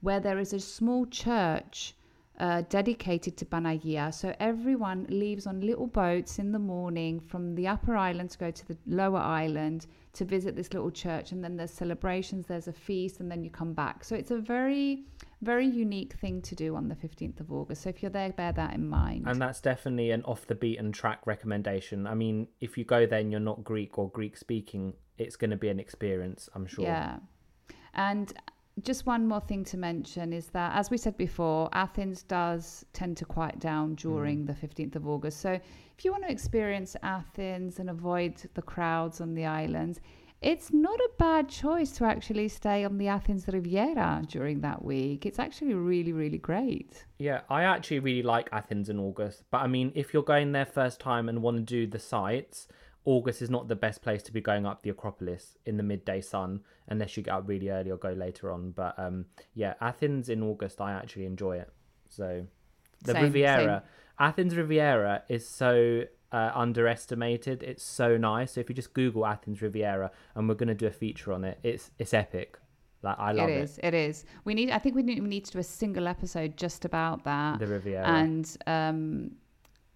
where 0.00 0.20
there 0.20 0.38
is 0.38 0.52
a 0.52 0.60
small 0.60 1.06
church 1.06 1.94
uh, 2.38 2.62
dedicated 2.68 3.36
to 3.36 3.44
Panagia. 3.44 4.14
So 4.14 4.34
everyone 4.38 5.06
leaves 5.08 5.46
on 5.46 5.60
little 5.60 5.86
boats 5.86 6.38
in 6.38 6.52
the 6.52 6.58
morning 6.58 7.20
from 7.20 7.54
the 7.54 7.66
upper 7.66 7.96
island 7.96 8.30
to 8.30 8.38
go 8.38 8.50
to 8.50 8.68
the 8.68 8.76
lower 8.86 9.18
island 9.18 9.86
to 10.12 10.24
visit 10.24 10.54
this 10.54 10.72
little 10.72 10.90
church. 10.90 11.32
And 11.32 11.42
then 11.42 11.56
there's 11.56 11.72
celebrations, 11.72 12.46
there's 12.46 12.68
a 12.68 12.72
feast, 12.72 13.20
and 13.20 13.30
then 13.30 13.42
you 13.42 13.50
come 13.50 13.72
back. 13.72 14.04
So 14.04 14.14
it's 14.14 14.30
a 14.30 14.38
very, 14.38 15.04
very 15.42 15.66
unique 15.66 16.14
thing 16.14 16.40
to 16.42 16.54
do 16.54 16.76
on 16.76 16.88
the 16.88 16.94
15th 16.94 17.40
of 17.40 17.52
August. 17.52 17.82
So 17.82 17.90
if 17.90 18.02
you're 18.02 18.10
there, 18.10 18.30
bear 18.30 18.52
that 18.52 18.74
in 18.74 18.88
mind. 18.88 19.24
And 19.26 19.40
that's 19.40 19.60
definitely 19.60 20.12
an 20.12 20.22
off 20.22 20.46
the 20.46 20.54
beaten 20.54 20.92
track 20.92 21.26
recommendation. 21.26 22.06
I 22.06 22.14
mean, 22.14 22.48
if 22.60 22.78
you 22.78 22.84
go 22.84 23.04
there 23.06 23.18
and 23.18 23.32
you're 23.32 23.40
not 23.40 23.64
Greek 23.64 23.98
or 23.98 24.10
Greek 24.10 24.36
speaking, 24.36 24.94
it's 25.18 25.34
going 25.34 25.50
to 25.50 25.56
be 25.56 25.68
an 25.68 25.80
experience, 25.80 26.48
I'm 26.54 26.66
sure. 26.66 26.84
Yeah. 26.84 27.18
And 27.94 28.32
just 28.82 29.06
one 29.06 29.26
more 29.26 29.40
thing 29.40 29.64
to 29.64 29.76
mention 29.76 30.32
is 30.32 30.46
that, 30.48 30.74
as 30.74 30.90
we 30.90 30.96
said 30.96 31.16
before, 31.16 31.68
Athens 31.72 32.22
does 32.22 32.84
tend 32.92 33.16
to 33.18 33.24
quiet 33.24 33.58
down 33.58 33.94
during 33.94 34.44
mm. 34.44 34.46
the 34.46 34.54
15th 34.54 34.96
of 34.96 35.06
August. 35.06 35.40
So 35.40 35.52
if 35.52 36.04
you 36.04 36.10
want 36.12 36.24
to 36.24 36.30
experience 36.30 36.96
Athens 37.02 37.78
and 37.78 37.90
avoid 37.90 38.34
the 38.54 38.62
crowds 38.62 39.20
on 39.20 39.34
the 39.34 39.46
islands, 39.46 40.00
it's 40.40 40.72
not 40.72 41.00
a 41.00 41.10
bad 41.18 41.48
choice 41.48 41.90
to 41.92 42.04
actually 42.04 42.48
stay 42.48 42.84
on 42.84 42.96
the 42.96 43.08
Athens 43.08 43.46
Riviera 43.48 44.22
during 44.28 44.60
that 44.60 44.84
week. 44.84 45.26
It's 45.26 45.40
actually 45.40 45.74
really, 45.74 46.12
really 46.12 46.38
great. 46.38 47.04
Yeah, 47.18 47.40
I 47.50 47.64
actually 47.64 47.98
really 47.98 48.22
like 48.22 48.48
Athens 48.52 48.88
in 48.88 49.00
August. 49.00 49.42
But 49.50 49.58
I 49.58 49.66
mean, 49.66 49.90
if 49.96 50.14
you're 50.14 50.22
going 50.22 50.52
there 50.52 50.66
first 50.66 51.00
time 51.00 51.28
and 51.28 51.42
want 51.42 51.56
to 51.56 51.62
do 51.62 51.88
the 51.88 51.98
sights, 51.98 52.68
August 53.08 53.40
is 53.40 53.48
not 53.48 53.68
the 53.68 53.74
best 53.74 54.02
place 54.02 54.22
to 54.22 54.30
be 54.30 54.42
going 54.42 54.66
up 54.66 54.82
the 54.82 54.90
Acropolis 54.90 55.56
in 55.64 55.78
the 55.78 55.82
midday 55.82 56.20
sun 56.20 56.60
unless 56.88 57.16
you 57.16 57.22
get 57.22 57.32
up 57.32 57.48
really 57.48 57.70
early 57.70 57.90
or 57.90 57.96
go 57.96 58.12
later 58.12 58.52
on. 58.52 58.70
But 58.72 58.98
um, 58.98 59.24
yeah, 59.54 59.74
Athens 59.80 60.28
in 60.28 60.42
August, 60.42 60.78
I 60.78 60.92
actually 60.92 61.24
enjoy 61.24 61.56
it. 61.56 61.72
So 62.10 62.44
the 63.04 63.12
Same, 63.12 63.22
Riviera, 63.22 63.82
Athens 64.18 64.54
Riviera 64.54 65.22
is 65.30 65.48
so 65.48 66.02
uh, 66.32 66.50
underestimated. 66.54 67.62
It's 67.62 67.82
so 67.82 68.18
nice. 68.18 68.52
So 68.52 68.60
if 68.60 68.68
you 68.68 68.74
just 68.74 68.92
Google 68.92 69.24
Athens 69.24 69.62
Riviera, 69.62 70.10
and 70.34 70.46
we're 70.46 70.56
going 70.56 70.68
to 70.68 70.74
do 70.74 70.86
a 70.86 70.90
feature 70.90 71.32
on 71.32 71.44
it, 71.44 71.58
it's 71.62 71.90
it's 71.98 72.12
epic. 72.12 72.58
Like 73.02 73.18
I 73.18 73.32
love 73.32 73.48
it 73.48 73.52
it. 73.52 73.62
is. 73.62 73.80
It 73.82 73.94
is. 73.94 74.26
We 74.44 74.52
need. 74.52 74.68
I 74.70 74.78
think 74.78 74.94
we 74.94 75.02
need, 75.02 75.22
we 75.22 75.28
need 75.28 75.46
to 75.46 75.52
do 75.52 75.60
a 75.60 75.62
single 75.62 76.08
episode 76.08 76.58
just 76.58 76.84
about 76.84 77.24
that. 77.24 77.58
The 77.58 77.68
Riviera. 77.68 78.06
and 78.06 78.54
um, 78.66 79.30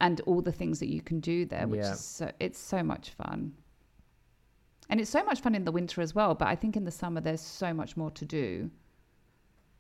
and 0.03 0.21
all 0.27 0.43
the 0.43 0.53
things 0.53 0.79
that 0.81 0.91
you 0.93 1.01
can 1.01 1.21
do 1.21 1.47
there, 1.47 1.67
which 1.67 1.81
Yeah. 1.81 1.93
is 1.95 2.01
so 2.01 2.31
it's 2.41 2.59
so 2.59 2.83
much 2.83 3.11
fun. 3.11 3.55
And 4.91 5.01
it's 5.01 5.11
so 5.11 5.25
much 5.25 5.41
fun 5.41 5.55
in 5.55 5.65
the 5.65 5.73
winter 5.73 6.03
as 6.03 6.15
well. 6.15 6.35
But 6.35 6.49
I 6.49 6.57
think 6.57 6.77
in 6.77 6.85
the 6.85 6.91
summer 6.91 7.21
there's 7.23 7.41
so 7.41 7.73
much 7.73 7.97
more 7.97 8.11
to 8.11 8.25
do, 8.27 8.71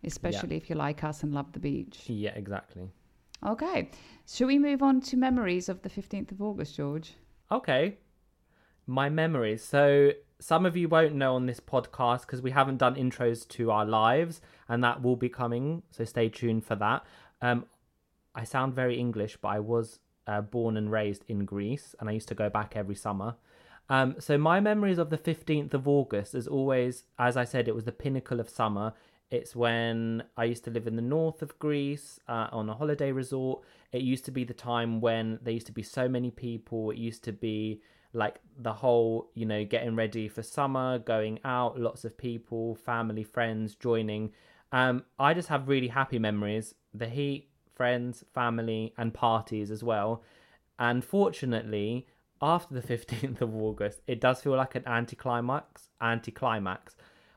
especially 0.04 0.56
if 0.56 0.70
you're 0.70 0.78
like 0.78 1.04
us 1.04 1.22
and 1.22 1.34
love 1.34 1.52
the 1.52 1.60
beach. 1.60 2.08
Yeah, 2.08 2.30
exactly. 2.34 2.88
Okay, 3.44 3.90
should 4.26 4.46
we 4.46 4.58
move 4.58 4.82
on 4.82 5.00
to 5.02 5.16
memories 5.16 5.68
of 5.68 5.82
the 5.82 5.88
fifteenth 5.88 6.30
of 6.30 6.40
August, 6.40 6.76
George? 6.76 7.14
Okay. 7.50 7.98
My 8.86 9.08
memories. 9.08 9.62
So, 9.64 10.12
some 10.38 10.66
of 10.66 10.76
you 10.76 10.88
won't 10.88 11.14
know 11.14 11.34
on 11.34 11.46
this 11.46 11.60
podcast 11.60 12.22
because 12.22 12.42
we 12.42 12.50
haven't 12.50 12.78
done 12.78 12.94
intros 12.96 13.46
to 13.48 13.70
our 13.70 13.84
lives, 13.84 14.40
and 14.68 14.82
that 14.82 15.02
will 15.02 15.14
be 15.16 15.28
coming. 15.28 15.82
So, 15.90 16.04
stay 16.04 16.28
tuned 16.28 16.64
for 16.64 16.74
that. 16.76 17.04
Um, 17.40 17.66
I 18.34 18.44
sound 18.44 18.74
very 18.74 18.98
English, 18.98 19.36
but 19.36 19.48
I 19.48 19.60
was 19.60 20.00
uh, 20.26 20.40
born 20.40 20.76
and 20.76 20.90
raised 20.90 21.24
in 21.28 21.44
Greece, 21.44 21.94
and 21.98 22.08
I 22.08 22.12
used 22.12 22.28
to 22.28 22.34
go 22.34 22.48
back 22.48 22.74
every 22.76 22.94
summer. 22.94 23.36
Um, 23.88 24.16
so, 24.18 24.38
my 24.38 24.60
memories 24.60 24.98
of 24.98 25.10
the 25.10 25.18
15th 25.18 25.74
of 25.74 25.88
August 25.88 26.34
is 26.34 26.46
always, 26.46 27.04
as 27.18 27.36
I 27.36 27.44
said, 27.44 27.68
it 27.68 27.74
was 27.74 27.84
the 27.84 27.92
pinnacle 27.92 28.40
of 28.40 28.48
summer. 28.48 28.94
It's 29.30 29.56
when 29.56 30.24
I 30.36 30.44
used 30.44 30.64
to 30.64 30.70
live 30.70 30.86
in 30.86 30.96
the 30.96 31.02
north 31.02 31.40
of 31.40 31.58
Greece 31.58 32.20
uh, 32.28 32.48
on 32.52 32.68
a 32.68 32.74
holiday 32.74 33.12
resort. 33.12 33.62
It 33.90 34.02
used 34.02 34.26
to 34.26 34.30
be 34.30 34.44
the 34.44 34.54
time 34.54 35.00
when 35.00 35.38
there 35.42 35.54
used 35.54 35.66
to 35.68 35.72
be 35.72 35.82
so 35.82 36.06
many 36.06 36.30
people. 36.30 36.90
It 36.90 36.98
used 36.98 37.24
to 37.24 37.32
be 37.32 37.80
like 38.12 38.40
the 38.58 38.74
whole, 38.74 39.30
you 39.34 39.46
know, 39.46 39.64
getting 39.64 39.96
ready 39.96 40.28
for 40.28 40.42
summer, 40.42 40.98
going 40.98 41.38
out, 41.44 41.80
lots 41.80 42.04
of 42.04 42.18
people, 42.18 42.74
family, 42.74 43.24
friends 43.24 43.74
joining. 43.74 44.32
Um, 44.70 45.04
I 45.18 45.32
just 45.32 45.48
have 45.48 45.68
really 45.68 45.88
happy 45.88 46.18
memories. 46.18 46.74
The 46.92 47.08
heat, 47.08 47.48
friends, 47.82 48.24
family, 48.32 48.94
and 48.96 49.12
parties 49.12 49.68
as 49.68 49.82
well. 49.82 50.22
And 50.78 51.04
fortunately, 51.04 52.06
after 52.40 52.72
the 52.72 52.86
15th 52.94 53.40
of 53.40 53.56
August, 53.56 54.02
it 54.06 54.20
does 54.20 54.40
feel 54.40 54.52
like 54.52 54.76
an 54.76 54.86
anticlimax. 54.86 55.88
Anticlimax. 56.00 56.94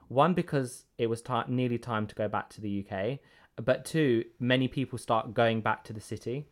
One, 0.08 0.36
because 0.36 0.86
it 1.00 1.08
was 1.08 1.24
nearly 1.48 1.80
time 1.80 2.06
to 2.06 2.14
go 2.14 2.28
back 2.28 2.50
to 2.52 2.62
the 2.62 2.86
UK, 2.86 3.18
but 3.70 3.86
two, 3.86 4.24
many 4.40 4.68
people 4.68 5.00
start 5.00 5.34
going 5.34 5.62
back 5.62 5.84
to 5.86 5.94
the 5.94 6.06
city. 6.14 6.46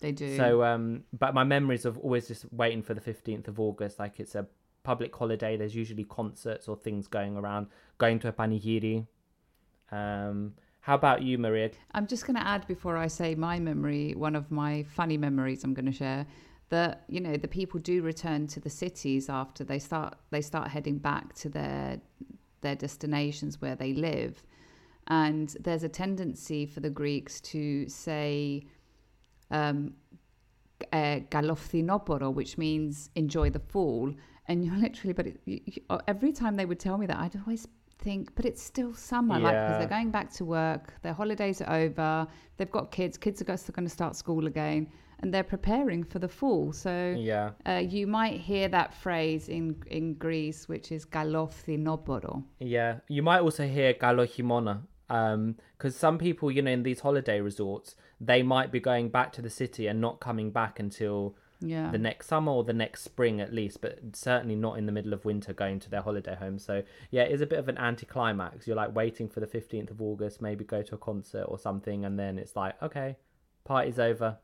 They 0.00 0.10
do. 0.10 0.36
So, 0.36 0.64
um, 0.64 1.04
but 1.12 1.32
my 1.32 1.44
memories 1.44 1.84
of 1.84 1.96
always 1.98 2.26
just 2.26 2.44
waiting 2.52 2.82
for 2.82 2.94
the 2.94 3.00
15th 3.00 3.46
of 3.46 3.60
August, 3.60 4.00
like 4.00 4.18
it's 4.18 4.34
a 4.34 4.46
public 4.82 5.14
holiday. 5.14 5.56
There's 5.56 5.76
usually 5.76 6.04
concerts 6.04 6.66
or 6.66 6.76
things 6.76 7.06
going 7.06 7.36
around, 7.36 7.68
going 7.98 8.18
to 8.18 8.28
a 8.28 8.32
panigiri. 8.32 9.06
Um, 9.92 10.54
how 10.90 10.96
about 10.96 11.22
you, 11.22 11.38
Maria? 11.38 11.70
I'm 11.94 12.08
just 12.08 12.26
going 12.26 12.34
to 12.34 12.44
add 12.44 12.66
before 12.66 12.96
I 12.96 13.06
say 13.06 13.36
my 13.36 13.60
memory, 13.60 14.12
one 14.16 14.34
of 14.34 14.50
my 14.50 14.82
funny 14.82 15.16
memories 15.16 15.62
I'm 15.62 15.72
going 15.72 15.86
to 15.86 15.92
share 15.92 16.26
that 16.70 17.04
you 17.08 17.20
know 17.20 17.36
the 17.36 17.46
people 17.46 17.78
do 17.78 18.02
return 18.02 18.48
to 18.48 18.58
the 18.58 18.70
cities 18.70 19.28
after 19.28 19.62
they 19.62 19.78
start 19.78 20.16
they 20.30 20.40
start 20.40 20.66
heading 20.66 20.98
back 20.98 21.32
to 21.34 21.48
their 21.48 22.00
their 22.60 22.74
destinations 22.74 23.60
where 23.60 23.76
they 23.76 23.92
live 23.92 24.42
and 25.06 25.56
there's 25.60 25.84
a 25.84 25.88
tendency 25.88 26.66
for 26.66 26.80
the 26.80 26.90
Greeks 26.90 27.40
to 27.40 27.88
say 27.88 28.64
um 29.52 29.94
uh, 30.92 31.20
which 32.40 32.58
means 32.58 33.10
enjoy 33.14 33.50
the 33.50 33.60
fall. 33.60 34.12
And 34.48 34.64
you're 34.64 34.76
literally, 34.86 35.12
but 35.12 35.26
it, 35.26 35.40
you- 35.44 35.60
every 36.08 36.32
time 36.32 36.56
they 36.56 36.64
would 36.64 36.80
tell 36.80 36.98
me 36.98 37.06
that, 37.06 37.18
I'd 37.18 37.36
always 37.36 37.68
think, 38.00 38.34
but 38.34 38.44
it's 38.44 38.62
still 38.62 38.92
summer, 38.94 39.38
like 39.38 39.56
because 39.60 39.78
they're 39.78 39.96
going 39.98 40.10
back 40.10 40.28
to 40.38 40.44
work, 40.44 40.94
their 41.02 41.12
holidays 41.12 41.60
are 41.62 41.72
over, 41.84 42.26
they've 42.56 42.70
got 42.70 42.90
kids, 42.90 43.16
kids 43.18 43.40
are 43.40 43.44
going 43.44 43.88
to 43.90 43.96
start 44.00 44.16
school 44.16 44.46
again, 44.46 44.88
and 45.20 45.32
they're 45.32 45.50
preparing 45.56 46.02
for 46.02 46.18
the 46.18 46.28
fall. 46.28 46.72
So 46.72 47.14
Yeah. 47.18 47.50
uh, 47.66 47.82
you 47.96 48.06
might 48.06 48.36
hear 48.40 48.68
that 48.68 48.94
phrase 48.94 49.48
in 49.48 49.64
in 49.98 50.14
Greece, 50.14 50.60
which 50.72 50.90
is 50.96 51.04
galophthinoporo. 51.06 52.42
Yeah, 52.58 53.00
you 53.08 53.22
might 53.22 53.40
also 53.40 53.66
hear 53.66 53.94
galohimona, 53.94 54.82
because 55.08 55.96
some 55.96 56.18
people, 56.18 56.50
you 56.50 56.62
know, 56.62 56.70
in 56.70 56.82
these 56.82 57.00
holiday 57.00 57.40
resorts, 57.40 57.96
they 58.20 58.42
might 58.42 58.70
be 58.70 58.80
going 58.80 59.08
back 59.08 59.32
to 59.32 59.42
the 59.42 59.50
city 59.50 59.86
and 59.88 60.00
not 60.00 60.20
coming 60.20 60.50
back 60.50 60.78
until 60.78 61.34
Yeah. 61.60 61.90
the 61.90 61.98
next 61.98 62.26
summer 62.26 62.52
or 62.52 62.64
the 62.64 62.72
next 62.72 63.02
spring 63.02 63.40
at 63.40 63.52
least, 63.52 63.80
but 63.80 63.98
certainly 64.14 64.56
not 64.56 64.78
in 64.78 64.86
the 64.86 64.92
middle 64.92 65.12
of 65.12 65.24
winter 65.24 65.52
going 65.52 65.78
to 65.80 65.90
their 65.90 66.02
holiday 66.02 66.34
home. 66.34 66.58
So 66.58 66.82
yeah, 67.10 67.22
it 67.22 67.32
is 67.32 67.40
a 67.40 67.46
bit 67.46 67.58
of 67.58 67.68
an 67.68 67.76
anticlimax. 67.78 68.66
You're 68.66 68.76
like 68.76 68.94
waiting 68.94 69.28
for 69.28 69.40
the 69.40 69.46
fifteenth 69.46 69.90
of 69.90 70.00
August, 70.00 70.40
maybe 70.40 70.64
go 70.64 70.82
to 70.82 70.94
a 70.94 70.98
concert 70.98 71.44
or 71.44 71.58
something, 71.58 72.04
and 72.04 72.18
then 72.18 72.38
it's 72.38 72.56
like, 72.56 72.82
okay, 72.82 73.16
party's 73.64 73.98
over, 73.98 74.38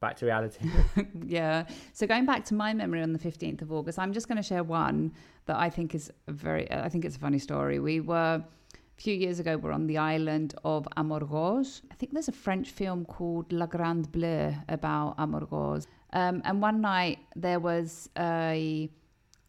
back 0.00 0.16
to 0.16 0.26
reality. 0.26 0.68
yeah. 1.26 1.66
So 1.92 2.06
going 2.06 2.26
back 2.26 2.44
to 2.46 2.54
my 2.54 2.74
memory 2.74 3.02
on 3.02 3.12
the 3.12 3.18
15th 3.18 3.62
of 3.62 3.72
August, 3.72 3.98
I'm 3.98 4.12
just 4.12 4.28
going 4.28 4.36
to 4.36 4.42
share 4.42 4.62
one 4.62 5.12
that 5.46 5.56
I 5.56 5.70
think 5.70 5.94
is 5.94 6.10
very, 6.28 6.70
I 6.70 6.88
think 6.88 7.04
it's 7.04 7.16
a 7.16 7.18
funny 7.18 7.38
story. 7.38 7.78
We 7.78 8.00
were, 8.00 8.42
a 8.42 9.00
few 9.02 9.14
years 9.14 9.40
ago, 9.40 9.56
we're 9.56 9.72
on 9.72 9.86
the 9.86 9.98
island 9.98 10.54
of 10.64 10.86
Amorgos. 10.96 11.82
I 11.90 11.94
think 11.94 12.12
there's 12.12 12.28
a 12.28 12.32
French 12.32 12.70
film 12.70 13.04
called 13.04 13.52
La 13.52 13.66
Grande 13.66 14.10
Bleue 14.10 14.54
about 14.68 15.16
Amorgos. 15.18 15.86
Um, 16.12 16.42
and 16.44 16.62
one 16.62 16.80
night 16.80 17.18
there 17.34 17.60
was 17.60 18.08
a, 18.18 18.88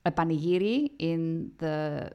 a 0.05 0.11
panigiri 0.11 0.91
in 0.99 1.51
the, 1.59 2.11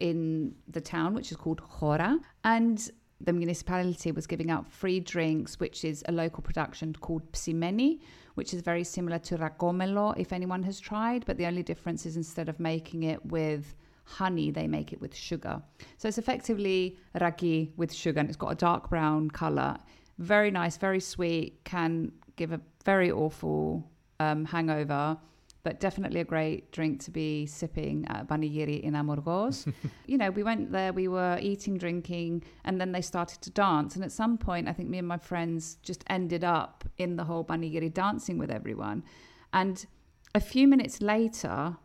in 0.00 0.54
the 0.68 0.80
town, 0.80 1.14
which 1.14 1.30
is 1.30 1.36
called 1.36 1.60
Chora. 1.62 2.18
And 2.44 2.90
the 3.20 3.32
municipality 3.32 4.12
was 4.12 4.26
giving 4.26 4.50
out 4.50 4.66
free 4.66 5.00
drinks, 5.00 5.58
which 5.58 5.84
is 5.84 6.04
a 6.08 6.12
local 6.12 6.42
production 6.42 6.92
called 6.94 7.30
Psimeni, 7.32 8.00
which 8.34 8.52
is 8.52 8.60
very 8.60 8.84
similar 8.84 9.18
to 9.20 9.38
Rakomelo, 9.38 10.14
if 10.18 10.32
anyone 10.32 10.62
has 10.64 10.80
tried. 10.80 11.24
But 11.24 11.38
the 11.38 11.46
only 11.46 11.62
difference 11.62 12.04
is 12.04 12.16
instead 12.16 12.48
of 12.48 12.60
making 12.60 13.04
it 13.04 13.24
with 13.24 13.74
honey, 14.04 14.50
they 14.50 14.66
make 14.66 14.92
it 14.92 15.00
with 15.00 15.14
sugar. 15.14 15.62
So 15.96 16.08
it's 16.08 16.18
effectively 16.18 16.98
raki 17.20 17.72
with 17.76 17.92
sugar, 17.92 18.20
and 18.20 18.28
it's 18.28 18.36
got 18.36 18.52
a 18.52 18.56
dark 18.56 18.90
brown 18.90 19.30
color. 19.30 19.76
Very 20.18 20.50
nice, 20.50 20.76
very 20.76 21.00
sweet, 21.00 21.64
can 21.64 22.12
give 22.36 22.52
a 22.52 22.60
very 22.84 23.10
awful 23.10 23.90
um, 24.20 24.44
hangover 24.44 25.18
but 25.64 25.80
definitely 25.80 26.20
a 26.20 26.24
great 26.24 26.70
drink 26.72 27.02
to 27.02 27.10
be 27.10 27.46
sipping 27.46 28.06
at 28.08 28.28
Panigiri 28.28 28.82
in 28.82 28.94
Amorgos. 28.94 29.66
you 30.06 30.18
know, 30.18 30.30
we 30.30 30.42
went 30.42 30.70
there, 30.70 30.92
we 30.92 31.08
were 31.08 31.38
eating, 31.40 31.78
drinking, 31.78 32.44
and 32.64 32.78
then 32.78 32.92
they 32.92 33.00
started 33.00 33.40
to 33.40 33.50
dance. 33.50 33.96
And 33.96 34.04
at 34.04 34.12
some 34.12 34.36
point, 34.36 34.68
I 34.68 34.74
think 34.74 34.90
me 34.90 34.98
and 34.98 35.08
my 35.08 35.16
friends 35.16 35.78
just 35.82 36.04
ended 36.08 36.44
up 36.44 36.84
in 36.98 37.16
the 37.16 37.24
whole 37.24 37.44
Panigiri 37.44 37.92
dancing 37.92 38.36
with 38.36 38.50
everyone. 38.50 39.02
And 39.54 39.86
a 40.34 40.40
few 40.40 40.68
minutes 40.68 41.00
later, 41.00 41.76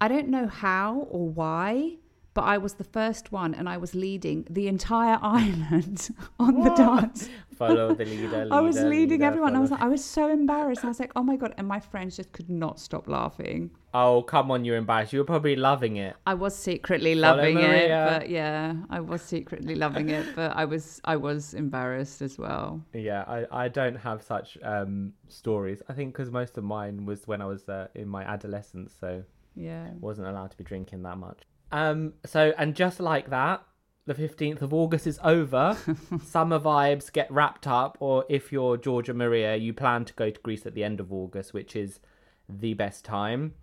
I 0.00 0.08
don't 0.08 0.28
know 0.28 0.46
how 0.46 1.08
or 1.10 1.28
why, 1.28 1.96
but 2.34 2.42
I 2.42 2.56
was 2.56 2.74
the 2.74 2.84
first 2.84 3.32
one 3.32 3.52
and 3.52 3.68
I 3.68 3.78
was 3.78 3.96
leading 3.96 4.46
the 4.48 4.68
entire 4.68 5.18
island 5.22 6.08
on 6.38 6.60
the 6.60 6.70
dance. 6.70 7.28
Follow 7.66 7.94
the 7.94 8.04
leader. 8.04 8.48
I 8.50 8.60
was 8.60 8.76
leading 8.76 9.20
leader, 9.20 9.24
everyone. 9.24 9.56
I 9.56 9.60
was 9.60 9.70
like, 9.70 9.80
I 9.82 9.88
was 9.88 10.04
so 10.04 10.28
embarrassed. 10.28 10.84
I 10.84 10.88
was 10.88 11.00
like, 11.00 11.12
oh 11.16 11.22
my 11.22 11.36
god! 11.36 11.54
And 11.58 11.66
my 11.68 11.80
friends 11.80 12.16
just 12.16 12.32
could 12.32 12.50
not 12.50 12.80
stop 12.80 13.08
laughing. 13.08 13.70
Oh 13.94 14.22
come 14.22 14.50
on, 14.50 14.64
you're 14.64 14.76
embarrassed. 14.76 15.12
You 15.12 15.18
were 15.18 15.24
probably 15.24 15.54
loving 15.54 15.96
it. 15.96 16.16
I 16.26 16.34
was 16.34 16.56
secretly 16.56 17.14
loving 17.14 17.58
it, 17.58 17.88
but 17.90 18.28
yeah, 18.28 18.74
I 18.90 19.00
was 19.00 19.22
secretly 19.22 19.74
loving 19.74 20.08
it, 20.08 20.26
but 20.34 20.56
I 20.56 20.64
was 20.64 21.00
I 21.04 21.16
was 21.16 21.54
embarrassed 21.54 22.22
as 22.22 22.38
well. 22.38 22.82
Yeah, 22.94 23.24
I, 23.26 23.64
I 23.64 23.68
don't 23.68 23.96
have 23.96 24.22
such 24.22 24.56
um, 24.62 25.12
stories. 25.28 25.82
I 25.88 25.92
think 25.92 26.14
because 26.14 26.30
most 26.30 26.56
of 26.58 26.64
mine 26.64 27.04
was 27.06 27.26
when 27.26 27.40
I 27.42 27.46
was 27.46 27.68
uh, 27.68 27.88
in 27.94 28.08
my 28.08 28.22
adolescence, 28.24 28.94
so 28.98 29.22
Yeah. 29.54 29.88
wasn't 30.00 30.28
allowed 30.28 30.50
to 30.52 30.56
be 30.56 30.64
drinking 30.64 31.02
that 31.02 31.18
much. 31.18 31.40
Um, 31.70 32.14
so 32.24 32.52
and 32.58 32.74
just 32.74 32.98
like 33.00 33.30
that, 33.30 33.62
the 34.06 34.14
fifteenth 34.14 34.62
of 34.62 34.74
August 34.74 35.06
is 35.06 35.18
over. 35.22 35.76
Summer 36.24 36.58
vibes 36.58 37.12
get 37.12 37.30
wrapped 37.30 37.66
up, 37.66 37.96
or 38.00 38.24
if 38.28 38.52
you're 38.52 38.76
Georgia 38.76 39.14
Maria, 39.14 39.56
you 39.56 39.72
plan 39.72 40.04
to 40.04 40.14
go 40.14 40.30
to 40.30 40.40
Greece 40.40 40.66
at 40.66 40.74
the 40.74 40.84
end 40.84 41.00
of 41.00 41.12
August, 41.12 41.54
which 41.54 41.76
is 41.76 42.00
the 42.48 42.74
best 42.74 43.04
time. 43.04 43.54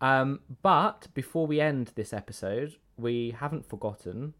Um, 0.00 0.40
but 0.62 1.08
before 1.14 1.46
we 1.46 1.60
end 1.60 1.92
this 1.94 2.12
episode, 2.12 2.76
we 2.96 3.34
haven't 3.38 3.68
forgotten. 3.68 4.34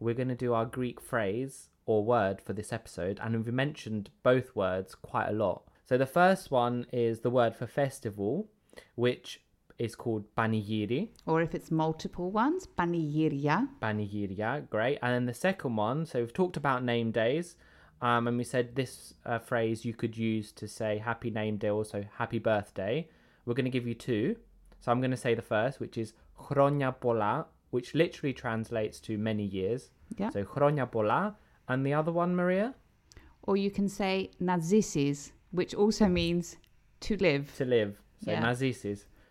We're 0.00 0.14
going 0.14 0.28
to 0.28 0.34
do 0.34 0.54
our 0.54 0.66
Greek 0.66 1.00
phrase 1.00 1.68
or 1.86 2.04
word 2.04 2.40
for 2.40 2.52
this 2.52 2.72
episode, 2.72 3.20
and 3.22 3.44
we've 3.44 3.54
mentioned 3.54 4.10
both 4.22 4.54
words 4.54 4.94
quite 4.94 5.28
a 5.28 5.32
lot. 5.32 5.62
So 5.86 5.98
the 5.98 6.06
first 6.06 6.50
one 6.50 6.86
is 6.92 7.20
the 7.20 7.30
word 7.30 7.54
for 7.54 7.66
festival, 7.66 8.48
which 8.94 9.40
is 9.78 9.94
called 9.94 10.24
panigiri. 10.36 11.08
Or 11.26 11.42
if 11.42 11.54
it's 11.54 11.70
multiple 11.70 12.30
ones, 12.30 12.66
panigiria. 12.78 13.68
Panigiria, 13.80 14.68
great. 14.70 14.98
And 15.02 15.12
then 15.12 15.26
the 15.26 15.34
second 15.34 15.76
one, 15.76 16.06
so 16.06 16.20
we've 16.20 16.32
talked 16.32 16.56
about 16.56 16.84
name 16.84 17.10
days, 17.10 17.56
um, 18.00 18.28
and 18.28 18.36
we 18.36 18.44
said 18.44 18.74
this 18.74 19.14
uh, 19.24 19.38
phrase 19.38 19.84
you 19.84 19.94
could 19.94 20.16
use 20.16 20.52
to 20.52 20.68
say 20.68 20.98
happy 20.98 21.30
name 21.30 21.56
day, 21.56 21.70
also 21.70 22.04
happy 22.18 22.38
birthday. 22.38 23.08
We're 23.46 23.54
going 23.54 23.64
to 23.64 23.70
give 23.70 23.86
you 23.86 23.94
two. 23.94 24.36
So 24.80 24.92
I'm 24.92 25.00
going 25.00 25.10
to 25.10 25.16
say 25.16 25.34
the 25.34 25.42
first, 25.42 25.80
which 25.80 25.96
is 25.96 26.12
Chronia 26.38 26.94
Pola, 26.98 27.46
which 27.70 27.94
literally 27.94 28.32
translates 28.32 29.00
to 29.00 29.16
many 29.18 29.44
years. 29.44 29.90
Yeah. 30.16 30.30
So 30.30 30.44
Chronia 30.44 30.90
Pola. 30.90 31.36
And 31.66 31.84
the 31.86 31.94
other 31.94 32.12
one, 32.12 32.36
Maria? 32.36 32.74
Or 33.44 33.56
you 33.56 33.70
can 33.70 33.88
say 33.88 34.30
nazisis, 34.40 35.32
which 35.50 35.74
also 35.74 36.06
means 36.06 36.56
to 37.00 37.16
live. 37.16 37.54
To 37.56 37.64
live. 37.64 37.98
So 38.22 38.30
Yeah. 38.32 38.42
Nazisis. 38.42 39.06